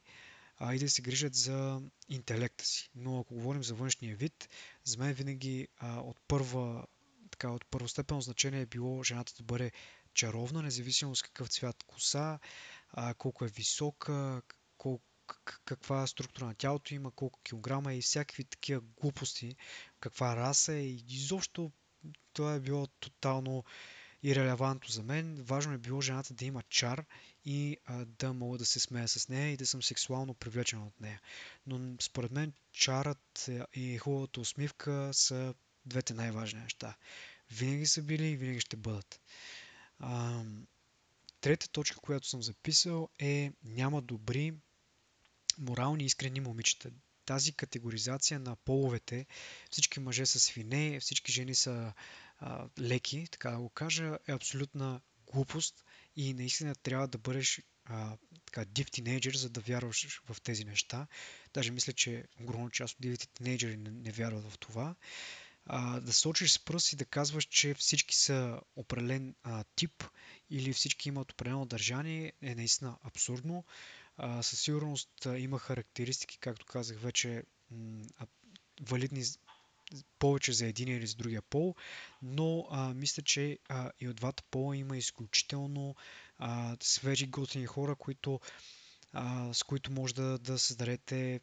а, 0.57 0.75
и 0.75 0.79
да 0.79 0.89
се 0.89 1.01
грижат 1.01 1.35
за 1.35 1.81
интелекта 2.09 2.65
си. 2.65 2.89
Но 2.95 3.19
ако 3.19 3.33
говорим 3.33 3.63
за 3.63 3.73
външния 3.73 4.15
вид, 4.15 4.49
за 4.83 4.97
мен 4.97 5.13
винаги 5.13 5.67
а, 5.77 5.99
от 5.99 6.17
първа 6.27 6.85
така, 7.31 7.49
от 7.51 7.65
първостепенно 7.65 8.21
значение 8.21 8.61
е 8.61 8.65
било 8.65 9.03
жената 9.03 9.33
да 9.37 9.43
бъде 9.43 9.71
чаровна, 10.13 10.61
независимо 10.61 11.15
с 11.15 11.23
какъв 11.23 11.47
цвят 11.47 11.83
коса, 11.83 12.39
а, 12.89 13.13
колко 13.13 13.45
е 13.45 13.47
висока, 13.47 14.41
колко 14.77 15.03
каква 15.65 16.07
структура 16.07 16.45
на 16.45 16.53
тялото 16.55 16.93
има, 16.93 17.11
колко 17.11 17.39
килограма 17.43 17.93
и 17.93 18.01
всякакви 18.01 18.43
такива 18.43 18.81
глупости, 19.01 19.55
каква 19.99 20.35
раса 20.35 20.73
е 20.73 20.81
и 20.81 21.03
изобщо 21.09 21.71
това 22.33 22.53
е 22.53 22.59
било 22.59 22.87
тотално 22.87 23.63
ирелевантно 24.23 24.89
за 24.89 25.03
мен. 25.03 25.35
Важно 25.43 25.73
е 25.73 25.77
било 25.77 26.01
жената 26.01 26.33
да 26.33 26.45
има 26.45 26.63
чар 26.63 27.05
и 27.45 27.77
а, 27.85 28.05
да 28.05 28.33
мога 28.33 28.57
да 28.57 28.65
се 28.65 28.79
смея 28.79 29.07
с 29.07 29.29
нея 29.29 29.49
и 29.49 29.57
да 29.57 29.67
съм 29.67 29.83
сексуално 29.83 30.33
привлечен 30.33 30.81
от 30.83 31.01
нея. 31.01 31.21
Но 31.67 31.95
според 32.01 32.31
мен 32.31 32.53
чарът 32.71 33.49
и 33.73 33.97
хубавата 33.97 34.39
усмивка 34.41 35.09
са 35.13 35.53
двете 35.85 36.13
най-важни 36.13 36.59
неща. 36.61 36.95
Винаги 37.51 37.85
са 37.85 38.01
били 38.01 38.27
и 38.27 38.37
винаги 38.37 38.59
ще 38.59 38.77
бъдат. 38.77 39.21
А, 39.99 40.43
трета 41.41 41.69
точка, 41.69 41.97
която 41.99 42.27
съм 42.27 42.43
записал 42.43 43.09
е 43.19 43.51
няма 43.63 44.01
добри 44.01 44.53
морални 45.57 46.05
искрени 46.05 46.39
момичета. 46.39 46.89
Тази 47.25 47.53
категоризация 47.53 48.39
на 48.39 48.55
половете, 48.55 49.25
всички 49.71 49.99
мъже 49.99 50.25
са 50.25 50.39
свине, 50.39 50.99
всички 50.99 51.31
жени 51.31 51.55
са 51.55 51.93
а, 52.39 52.67
леки, 52.79 53.27
така 53.31 53.51
да 53.51 53.57
го 53.57 53.69
кажа, 53.69 54.17
е 54.27 54.31
абсолютна 54.31 55.01
глупост 55.33 55.85
и 56.15 56.33
наистина 56.33 56.75
трябва 56.75 57.07
да 57.07 57.17
бъдеш 57.17 57.61
а, 57.85 58.17
така, 58.45 58.65
див 58.65 58.91
тинейджър, 58.91 59.35
за 59.35 59.49
да 59.49 59.61
вярваш 59.61 60.21
в 60.29 60.41
тези 60.41 60.65
неща. 60.65 61.07
Даже 61.53 61.71
мисля, 61.71 61.93
че 61.93 62.25
огромна 62.41 62.69
част 62.69 62.93
от 62.93 63.01
дивите 63.01 63.27
тинейджери 63.27 63.77
не, 63.77 63.91
не 63.91 64.11
вярват 64.11 64.51
в 64.51 64.57
това. 64.57 64.95
А, 65.65 65.99
да 65.99 66.13
сочиш 66.13 66.51
с 66.51 66.59
пръст 66.59 66.93
и 66.93 66.95
да 66.95 67.05
казваш, 67.05 67.45
че 67.45 67.73
всички 67.73 68.15
са 68.15 68.61
определен 68.75 69.35
а, 69.43 69.63
тип 69.75 70.03
или 70.49 70.73
всички 70.73 71.09
имат 71.09 71.31
определено 71.31 71.65
държание 71.65 72.33
е 72.41 72.55
наистина 72.55 72.97
абсурдно. 73.03 73.65
А, 74.17 74.43
със 74.43 74.61
сигурност 74.61 75.25
а, 75.25 75.37
има 75.39 75.59
характеристики, 75.59 76.37
както 76.39 76.65
казах 76.65 76.99
вече, 76.99 77.43
м- 77.71 78.05
валидни 78.81 79.23
повече 80.19 80.53
за 80.53 80.65
един 80.65 80.87
или 80.87 81.07
за 81.07 81.15
другия 81.15 81.41
пол, 81.41 81.75
но 82.21 82.67
а, 82.71 82.93
мисля, 82.93 83.23
че 83.23 83.59
а, 83.69 83.91
и 83.99 84.09
от 84.09 84.15
двата 84.15 84.43
пола 84.51 84.77
има 84.77 84.97
изключително 84.97 85.95
а, 86.37 86.77
свежи, 86.81 87.27
готини 87.27 87.65
хора, 87.65 87.95
които, 87.95 88.39
а, 89.13 89.53
с 89.53 89.63
които 89.63 89.91
може 89.91 90.15
да, 90.15 90.37
да 90.37 90.59
създадете 90.59 91.39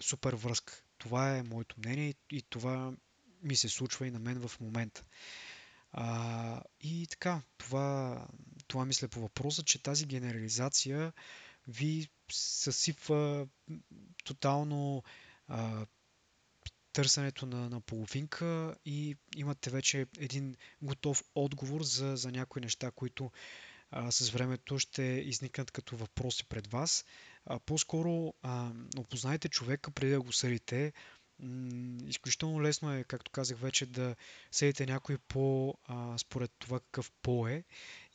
супер 0.00 0.32
връзка. 0.32 0.82
Това 0.98 1.36
е 1.36 1.42
моето 1.42 1.76
мнение 1.78 2.08
и, 2.08 2.36
и 2.36 2.42
това 2.42 2.92
ми 3.42 3.56
се 3.56 3.68
случва 3.68 4.06
и 4.06 4.10
на 4.10 4.18
мен 4.18 4.48
в 4.48 4.60
момента. 4.60 5.04
А, 5.92 6.62
и 6.80 7.06
така, 7.06 7.42
това, 7.58 8.26
това 8.66 8.84
мисля 8.84 9.08
по 9.08 9.20
въпроса, 9.20 9.62
че 9.62 9.82
тази 9.82 10.06
генерализация 10.06 11.12
ви 11.68 12.08
съсипва 12.32 13.46
тотално 14.24 15.02
а, 15.48 15.86
търсенето 16.92 17.46
на, 17.46 17.68
на 17.68 17.80
половинка 17.80 18.74
и 18.84 19.16
имате 19.36 19.70
вече 19.70 20.06
един 20.18 20.56
готов 20.82 21.24
отговор 21.34 21.82
за, 21.82 22.16
за 22.16 22.30
някои 22.30 22.62
неща, 22.62 22.90
които 22.90 23.30
а, 23.90 24.10
с 24.12 24.30
времето 24.30 24.78
ще 24.78 25.02
изникнат 25.02 25.70
като 25.70 25.96
въпроси 25.96 26.44
пред 26.44 26.66
вас. 26.66 27.04
А, 27.46 27.58
по-скоро 27.58 28.34
а, 28.42 28.70
опознайте 28.98 29.48
човека 29.48 29.90
преди 29.90 30.12
да 30.12 30.20
го 30.20 30.32
съдите. 30.32 30.92
изключително 32.06 32.62
лесно 32.62 32.94
е, 32.94 33.04
както 33.04 33.30
казах 33.30 33.58
вече, 33.58 33.86
да 33.86 34.16
съдите 34.50 34.86
някой 34.86 35.18
по 35.18 35.74
а, 35.84 36.18
според 36.18 36.50
това 36.58 36.80
какъв 36.80 37.12
пол 37.22 37.48
е 37.48 37.64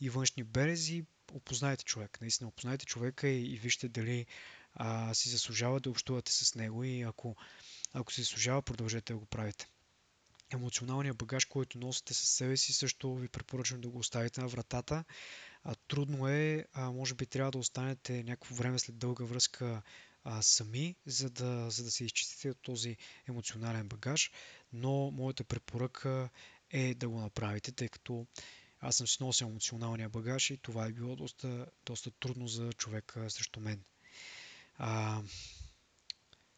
и 0.01 0.09
външни 0.09 0.43
берези. 0.43 1.05
Опознайте 1.33 1.83
човек. 1.83 2.17
Наистина 2.21 2.47
опознайте 2.47 2.85
човека 2.85 3.27
и, 3.27 3.53
и 3.53 3.57
вижте 3.57 3.89
дали 3.89 4.25
а, 4.73 5.13
си 5.13 5.29
заслужава 5.29 5.79
да 5.79 5.89
общувате 5.89 6.31
с 6.31 6.55
него 6.55 6.83
и 6.83 7.01
ако 7.01 7.35
ако 7.93 8.13
се 8.13 8.25
служава, 8.25 8.61
продължете 8.61 9.13
да 9.13 9.19
го 9.19 9.25
правите. 9.25 9.67
Емоционалният 10.49 11.17
багаж, 11.17 11.45
който 11.45 11.77
носите 11.77 12.13
със 12.13 12.29
себе 12.29 12.57
си, 12.57 12.73
също 12.73 13.15
ви 13.15 13.27
препоръчвам 13.27 13.81
да 13.81 13.89
го 13.89 13.99
оставите 13.99 14.41
на 14.41 14.47
вратата. 14.47 15.03
А, 15.63 15.75
трудно 15.75 16.27
е, 16.27 16.65
а, 16.73 16.91
може 16.91 17.15
би 17.15 17.25
трябва 17.25 17.51
да 17.51 17.57
останете 17.57 18.23
някакво 18.23 18.55
време 18.55 18.79
след 18.79 18.97
дълга 18.97 19.25
връзка 19.25 19.81
а, 20.23 20.41
сами, 20.41 20.95
за 21.05 21.29
да, 21.29 21.69
за 21.69 21.83
да 21.83 21.91
се 21.91 22.05
изчистите 22.05 22.49
от 22.49 22.61
този 22.61 22.97
емоционален 23.27 23.87
багаж, 23.87 24.31
но 24.73 25.11
моята 25.11 25.43
препоръка 25.43 26.29
е 26.71 26.93
да 26.95 27.09
го 27.09 27.21
направите, 27.21 27.71
тъй 27.71 27.89
като 27.89 28.27
аз 28.79 28.95
съм 28.95 29.07
си 29.07 29.17
носил 29.19 29.45
емоционалния 29.45 30.09
багаж 30.09 30.49
и 30.49 30.57
това 30.57 30.85
е 30.85 30.91
било 30.91 31.15
доста, 31.15 31.65
доста 31.85 32.11
трудно 32.11 32.47
за 32.47 32.73
човека 32.73 33.29
срещу 33.29 33.59
мен. 33.59 33.83
А, 34.77 35.21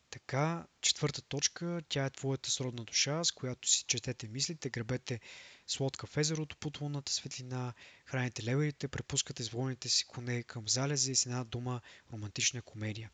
така, 0.09 0.65
четвърта 0.81 1.21
точка, 1.21 1.81
тя 1.89 2.05
е 2.05 2.09
твоята 2.09 2.51
сродна 2.51 2.83
душа, 2.83 3.23
с 3.23 3.31
която 3.31 3.69
си 3.69 3.83
четете 3.87 4.27
мислите, 4.27 4.69
гребете 4.69 5.19
с 5.67 5.79
лодка 5.79 6.07
в 6.07 6.17
езерото 6.17 6.55
под 6.57 6.81
лунната 6.81 7.11
светлина, 7.11 7.73
храните 8.05 8.43
леверите, 8.43 8.87
препускате 8.87 9.43
с 9.43 9.51
си 9.87 10.05
коне 10.05 10.43
към 10.43 10.69
залеза 10.69 11.11
и 11.11 11.15
с 11.15 11.25
една 11.25 11.43
дума 11.43 11.81
романтична 12.13 12.61
комедия. 12.61 13.11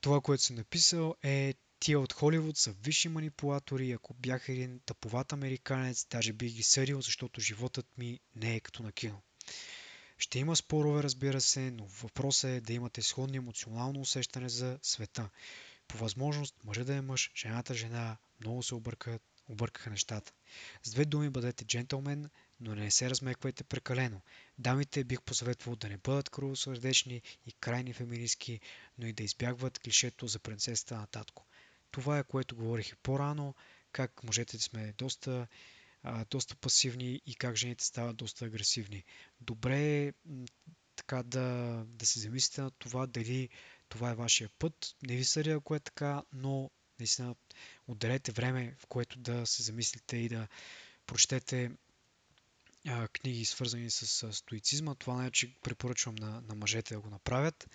Това, 0.00 0.20
което 0.20 0.42
съм 0.42 0.56
написал 0.56 1.14
е 1.22 1.54
Тия 1.84 2.00
от 2.00 2.12
Холивуд 2.12 2.56
са 2.56 2.72
висши 2.72 3.08
манипулатори. 3.08 3.92
Ако 3.92 4.14
бях 4.14 4.48
един 4.48 4.80
тъповат 4.86 5.32
американец, 5.32 6.06
даже 6.10 6.32
бих 6.32 6.52
ги 6.52 6.62
съдил, 6.62 7.00
защото 7.00 7.40
животът 7.40 7.86
ми 7.98 8.20
не 8.36 8.56
е 8.56 8.60
като 8.60 8.82
на 8.82 8.92
кино. 8.92 9.22
Ще 10.18 10.38
има 10.38 10.56
спорове, 10.56 11.02
разбира 11.02 11.40
се, 11.40 11.70
но 11.70 11.86
въпросът 11.86 12.50
е 12.50 12.60
да 12.60 12.72
имате 12.72 13.02
сходни 13.02 13.36
емоционално 13.36 14.00
усещане 14.00 14.48
за 14.48 14.78
света. 14.82 15.30
По 15.94 15.98
възможност, 15.98 16.64
мъжа 16.64 16.84
да 16.84 16.94
е 16.94 17.00
мъж, 17.00 17.32
жената 17.36 17.74
жена, 17.74 18.16
много 18.40 18.62
се 18.62 18.74
объркат, 18.74 19.22
объркаха 19.48 19.90
нещата. 19.90 20.32
С 20.82 20.90
две 20.90 21.04
думи 21.04 21.30
бъдете 21.30 21.64
джентълмен, 21.64 22.30
но 22.60 22.74
не 22.74 22.90
се 22.90 23.10
размеквайте 23.10 23.64
прекалено. 23.64 24.20
Дамите 24.58 25.04
бих 25.04 25.22
посъветвал 25.22 25.76
да 25.76 25.88
не 25.88 25.96
бъдат 25.96 26.30
кръвосърдечни 26.30 27.22
и 27.46 27.52
крайни 27.52 27.92
феминистки, 27.92 28.60
но 28.98 29.06
и 29.06 29.12
да 29.12 29.22
избягват 29.22 29.78
клишето 29.78 30.26
за 30.26 30.38
принцесата 30.38 30.96
на 30.96 31.06
татко. 31.06 31.46
Това 31.90 32.18
е 32.18 32.24
което 32.24 32.56
говорих 32.56 32.88
и 32.88 32.96
по-рано, 33.02 33.54
как 33.92 34.24
мъжете 34.24 34.58
сме 34.58 34.94
доста, 34.98 35.46
а, 36.02 36.24
доста 36.30 36.56
пасивни 36.56 37.20
и 37.26 37.34
как 37.34 37.56
жените 37.56 37.84
стават 37.84 38.16
доста 38.16 38.44
агресивни. 38.44 39.04
Добре 39.40 40.02
е 40.02 40.12
така 40.96 41.22
да, 41.22 41.84
да 41.86 42.06
се 42.06 42.20
замислите 42.20 42.62
на 42.62 42.70
това 42.70 43.06
дали 43.06 43.48
това 43.94 44.10
е 44.10 44.14
вашия 44.14 44.50
път. 44.58 44.96
Не 45.02 45.16
ви 45.16 45.24
съдя, 45.24 45.52
ако 45.52 45.74
е 45.74 45.80
така, 45.80 46.22
но 46.32 46.70
наистина 46.98 47.34
отделете 47.86 48.32
време, 48.32 48.74
в 48.78 48.86
което 48.86 49.18
да 49.18 49.46
се 49.46 49.62
замислите 49.62 50.16
и 50.16 50.28
да 50.28 50.48
прочетете 51.06 51.70
а, 52.88 53.08
книги, 53.08 53.44
свързани 53.44 53.90
с 53.90 54.22
а, 54.22 54.32
стоицизма. 54.32 54.94
Това 54.94 55.14
най-че 55.14 55.54
препоръчвам 55.62 56.14
на, 56.14 56.40
на 56.40 56.54
мъжете 56.54 56.94
да 56.94 57.00
го 57.00 57.10
направят. 57.10 57.70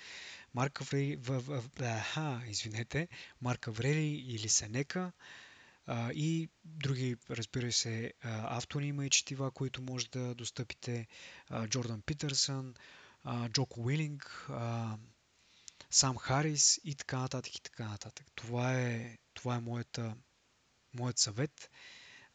Марк 0.53 0.81
Аврели, 0.81 1.15
в, 1.15 1.39
в, 1.39 1.63
аха, 1.81 2.41
извинете, 2.47 3.07
Марк 3.41 3.67
Аврели 3.67 4.07
или 4.07 4.49
Сенека 4.49 5.11
а, 5.85 6.11
и 6.11 6.49
други, 6.63 7.15
разбира 7.29 7.71
се, 7.71 8.13
автори 8.23 8.85
има 8.85 9.05
и 9.05 9.09
четива, 9.09 9.51
които 9.51 9.81
може 9.81 10.09
да 10.09 10.35
достъпите. 10.35 11.07
А, 11.49 11.67
Джордан 11.67 12.01
Питърсън, 12.01 12.73
а, 13.23 13.49
Джоко 13.49 13.81
Уилинг, 13.81 14.47
а, 14.49 14.97
Сам 15.89 16.17
Харис 16.17 16.79
и 16.83 16.95
така 16.95 17.19
нататък 17.19 17.55
и 17.55 17.61
така 17.61 17.87
нататък. 17.87 18.27
Това 18.35 18.79
е, 18.79 19.17
това 19.33 19.55
е 19.55 19.59
моята, 19.59 20.15
моят 20.93 21.19
съвет. 21.19 21.69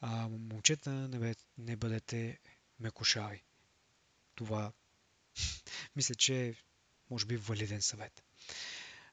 А, 0.00 0.28
момчета, 0.28 0.90
не, 0.90 1.18
бе, 1.18 1.34
не 1.58 1.76
бъдете 1.76 2.38
мекошави. 2.80 3.44
Това 4.34 4.72
Мисля, 5.96 6.14
че 6.14 6.46
е, 6.46 6.54
може 7.10 7.26
би, 7.26 7.36
валиден 7.36 7.82
съвет. 7.82 8.24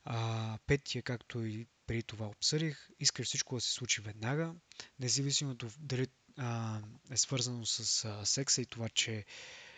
А, 0.03 0.57
петия, 0.67 1.03
както 1.03 1.45
и 1.45 1.67
преди 1.87 2.03
това 2.03 2.27
обсъдих, 2.27 2.89
искаш 2.99 3.27
всичко 3.27 3.55
да 3.55 3.61
се 3.61 3.71
случи 3.71 4.01
веднага, 4.01 4.55
независимо 4.99 5.55
дали 5.79 6.07
а, 6.37 6.81
е 7.11 7.17
свързано 7.17 7.65
с 7.65 8.05
а, 8.05 8.25
секса 8.25 8.61
и 8.61 8.65
това, 8.65 8.89
че 8.89 9.25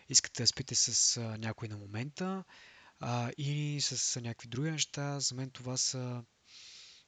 искате 0.10 0.44
да 0.44 0.48
спите 0.48 0.76
с 0.76 1.18
а, 1.18 1.38
някой 1.38 1.68
на 1.68 1.78
момента 1.78 2.44
а, 3.06 3.32
или 3.38 3.82
с 3.82 4.22
някакви 4.22 4.48
други 4.48 4.72
неща. 4.72 5.20
За 5.20 5.36
мен 5.36 5.50
това 5.50 5.78
са, 5.78 6.24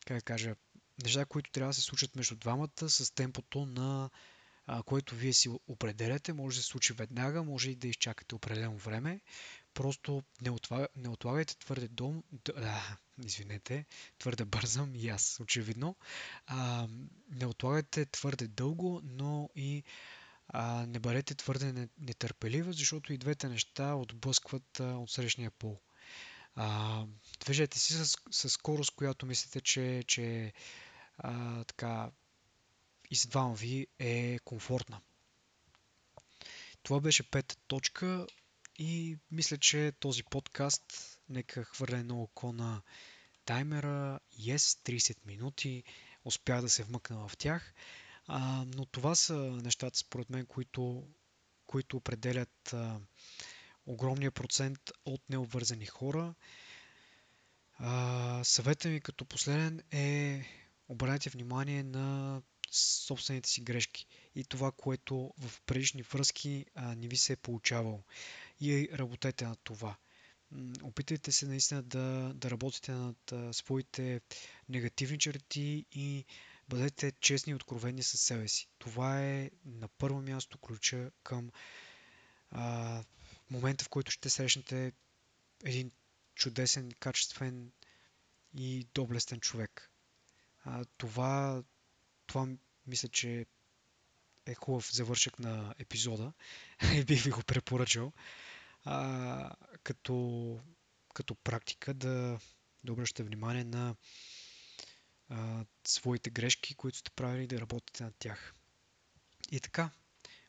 как 0.06 0.18
да 0.18 0.22
кажа, 0.22 0.56
неща, 1.04 1.26
които 1.26 1.52
трябва 1.52 1.70
да 1.70 1.74
се 1.74 1.82
случат 1.82 2.16
между 2.16 2.36
двамата 2.36 2.90
с 2.90 3.14
темпото 3.16 3.66
на 3.66 4.10
а, 4.68 4.84
което 4.84 5.16
вие 5.16 5.34
си 5.34 5.50
определяте. 5.68 6.34
Може 6.34 6.58
да 6.58 6.64
се 6.64 6.68
случи 6.68 6.94
веднага, 6.94 7.44
може 7.44 7.72
и 7.72 7.76
да 7.76 7.88
изчакате 7.88 8.36
определено 8.36 8.78
време. 8.78 9.22
Просто 9.74 10.24
не, 10.42 10.50
отлага, 10.50 10.88
не 10.96 11.10
отлагайте 11.10 11.58
твърде 11.58 11.88
дом... 11.88 12.24
Да, 12.46 12.98
извинете, 13.26 13.86
твърде 14.20 14.46
бързам 14.46 14.96
и 14.96 15.10
аз, 15.10 15.40
очевидно. 15.40 15.96
А, 16.46 16.88
не 17.32 17.46
отлагайте 17.46 18.06
твърде 18.06 18.48
дълго, 18.48 19.02
но 19.04 19.50
и 19.56 19.84
а, 20.48 20.86
не 20.86 21.00
бъдете 21.00 21.36
твърде 21.36 21.90
нетърпеливи, 21.98 22.74
защото 22.74 23.14
и 23.14 23.18
двете 23.18 23.50
неща 23.50 23.96
отблъскват 23.96 24.80
от 24.80 25.12
срещния 25.12 25.52
пол. 25.52 25.82
А, 26.56 27.04
движете 27.40 27.80
си 27.80 27.94
с, 27.94 28.18
с 28.32 28.50
скорост, 28.50 28.96
която 28.96 29.26
мислите, 29.26 29.62
че, 29.62 30.04
че 30.08 30.54
а, 31.18 31.64
така 31.64 32.12
и 33.10 33.16
с 33.16 33.28
двама 33.28 33.56
ви 33.56 33.88
е 34.00 34.40
комфортна. 34.40 35.02
Това 36.84 37.00
беше 37.00 37.30
пета 37.32 37.56
точка 37.68 38.28
и 38.78 39.18
мисля, 39.32 39.58
че 39.58 39.94
този 40.00 40.24
подкаст 40.24 41.20
нека 41.30 41.64
хвърля 41.64 41.98
едно 41.98 42.22
око 42.22 42.52
на 42.52 42.82
таймера. 43.46 44.20
Yes, 44.40 44.58
30 44.98 45.18
минути. 45.26 45.84
Успях 46.26 46.62
да 46.62 46.70
се 46.70 46.84
вмъкна 46.84 47.28
в 47.28 47.38
тях. 47.38 47.74
А, 48.28 48.66
но 48.76 48.86
това 48.86 49.16
са 49.16 49.36
нещата, 49.38 49.98
според 49.98 50.30
мен, 50.30 50.46
които, 50.46 51.08
които 51.68 51.98
определят 51.98 52.74
а, 52.74 53.00
огромния 53.86 54.32
процент 54.32 54.80
от 55.06 55.22
необвързани 55.30 55.86
хора. 55.86 56.34
А, 57.74 58.44
съветът 58.44 58.92
ми 58.92 59.02
като 59.02 59.26
последен 59.26 59.82
е 59.92 60.46
обърнете 60.88 61.30
внимание 61.30 61.84
на 61.84 62.42
собствените 62.72 63.50
си 63.50 63.62
грешки 63.62 64.08
и 64.36 64.44
това, 64.44 64.72
което 64.72 65.34
в 65.38 65.62
предишни 65.62 66.02
връзки 66.02 66.66
а, 66.76 66.96
не 66.96 67.08
ви 67.08 67.18
се 67.18 67.34
е 67.34 67.38
получавало. 67.38 68.04
И 68.62 68.90
работете 68.94 69.46
над 69.46 69.60
това. 69.64 69.96
Опитайте 70.84 71.32
се 71.32 71.46
наистина 71.46 71.84
да, 71.84 72.32
да 72.36 72.52
работите 72.52 72.92
над 72.92 73.32
а, 73.32 73.54
своите 73.54 74.22
негативни 74.70 75.20
черти 75.20 75.86
и 75.92 76.26
бъдете 76.70 77.12
честни 77.12 77.52
и 77.52 77.56
откровени 77.56 78.04
със 78.04 78.22
себе 78.22 78.48
си. 78.48 78.68
Това 78.80 79.26
е 79.26 79.52
на 79.66 79.88
първо 79.88 80.22
място 80.22 80.58
ключа 80.58 81.12
към 81.24 81.52
а, 82.52 83.04
момента, 83.50 83.86
в 83.86 83.90
който 83.90 84.12
ще 84.12 84.30
срещнете 84.30 84.94
един 85.64 85.92
чудесен, 86.36 86.92
качествен 87.00 87.72
и 88.58 88.88
доблестен 88.94 89.40
човек. 89.40 89.92
А, 90.64 90.86
това, 90.98 91.64
това 92.28 92.48
мисля, 92.88 93.10
че 93.10 93.46
е 94.46 94.56
хубав 94.56 94.94
завършък 94.94 95.40
на 95.40 95.76
епизода 95.80 96.34
и 96.96 97.04
бих 97.04 97.24
ви 97.24 97.32
го 97.32 97.44
препоръчал 97.44 98.14
а, 98.84 99.52
като, 99.84 100.60
като 101.14 101.36
практика 101.36 101.94
да, 101.94 102.40
да 102.84 102.94
обръщате 102.94 103.24
внимание 103.24 103.64
на 103.64 103.96
а, 105.30 105.66
своите 105.88 106.30
грешки, 106.30 106.76
които 106.76 106.98
сте 106.98 107.12
правили, 107.12 107.48
да 107.48 107.62
работите 107.62 108.04
над 108.04 108.16
тях. 108.20 108.54
И 109.52 109.60
така, 109.60 109.90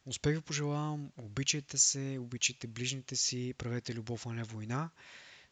успех 0.06 0.34
ви 0.34 0.40
пожелавам, 0.40 1.12
обичайте 1.16 1.78
се, 1.78 2.18
обичайте 2.20 2.66
ближните 2.66 3.16
си, 3.16 3.54
правете 3.58 3.94
любов, 3.94 4.26
а 4.26 4.32
не 4.32 4.44
война, 4.44 4.90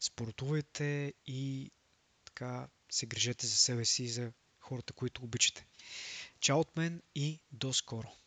спортувайте 0.01 1.15
и 1.27 1.71
така 2.25 2.69
се 2.91 3.07
грижете 3.07 3.47
за 3.47 3.57
себе 3.57 3.85
си 3.85 4.05
и 4.05 4.09
за 4.09 4.33
хората, 4.61 4.93
които 4.93 5.25
обичате. 5.25 5.67
Чао 6.41 6.61
от 6.61 6.77
мен 6.77 7.03
и 7.15 7.41
до 7.53 7.73
скоро! 7.73 8.24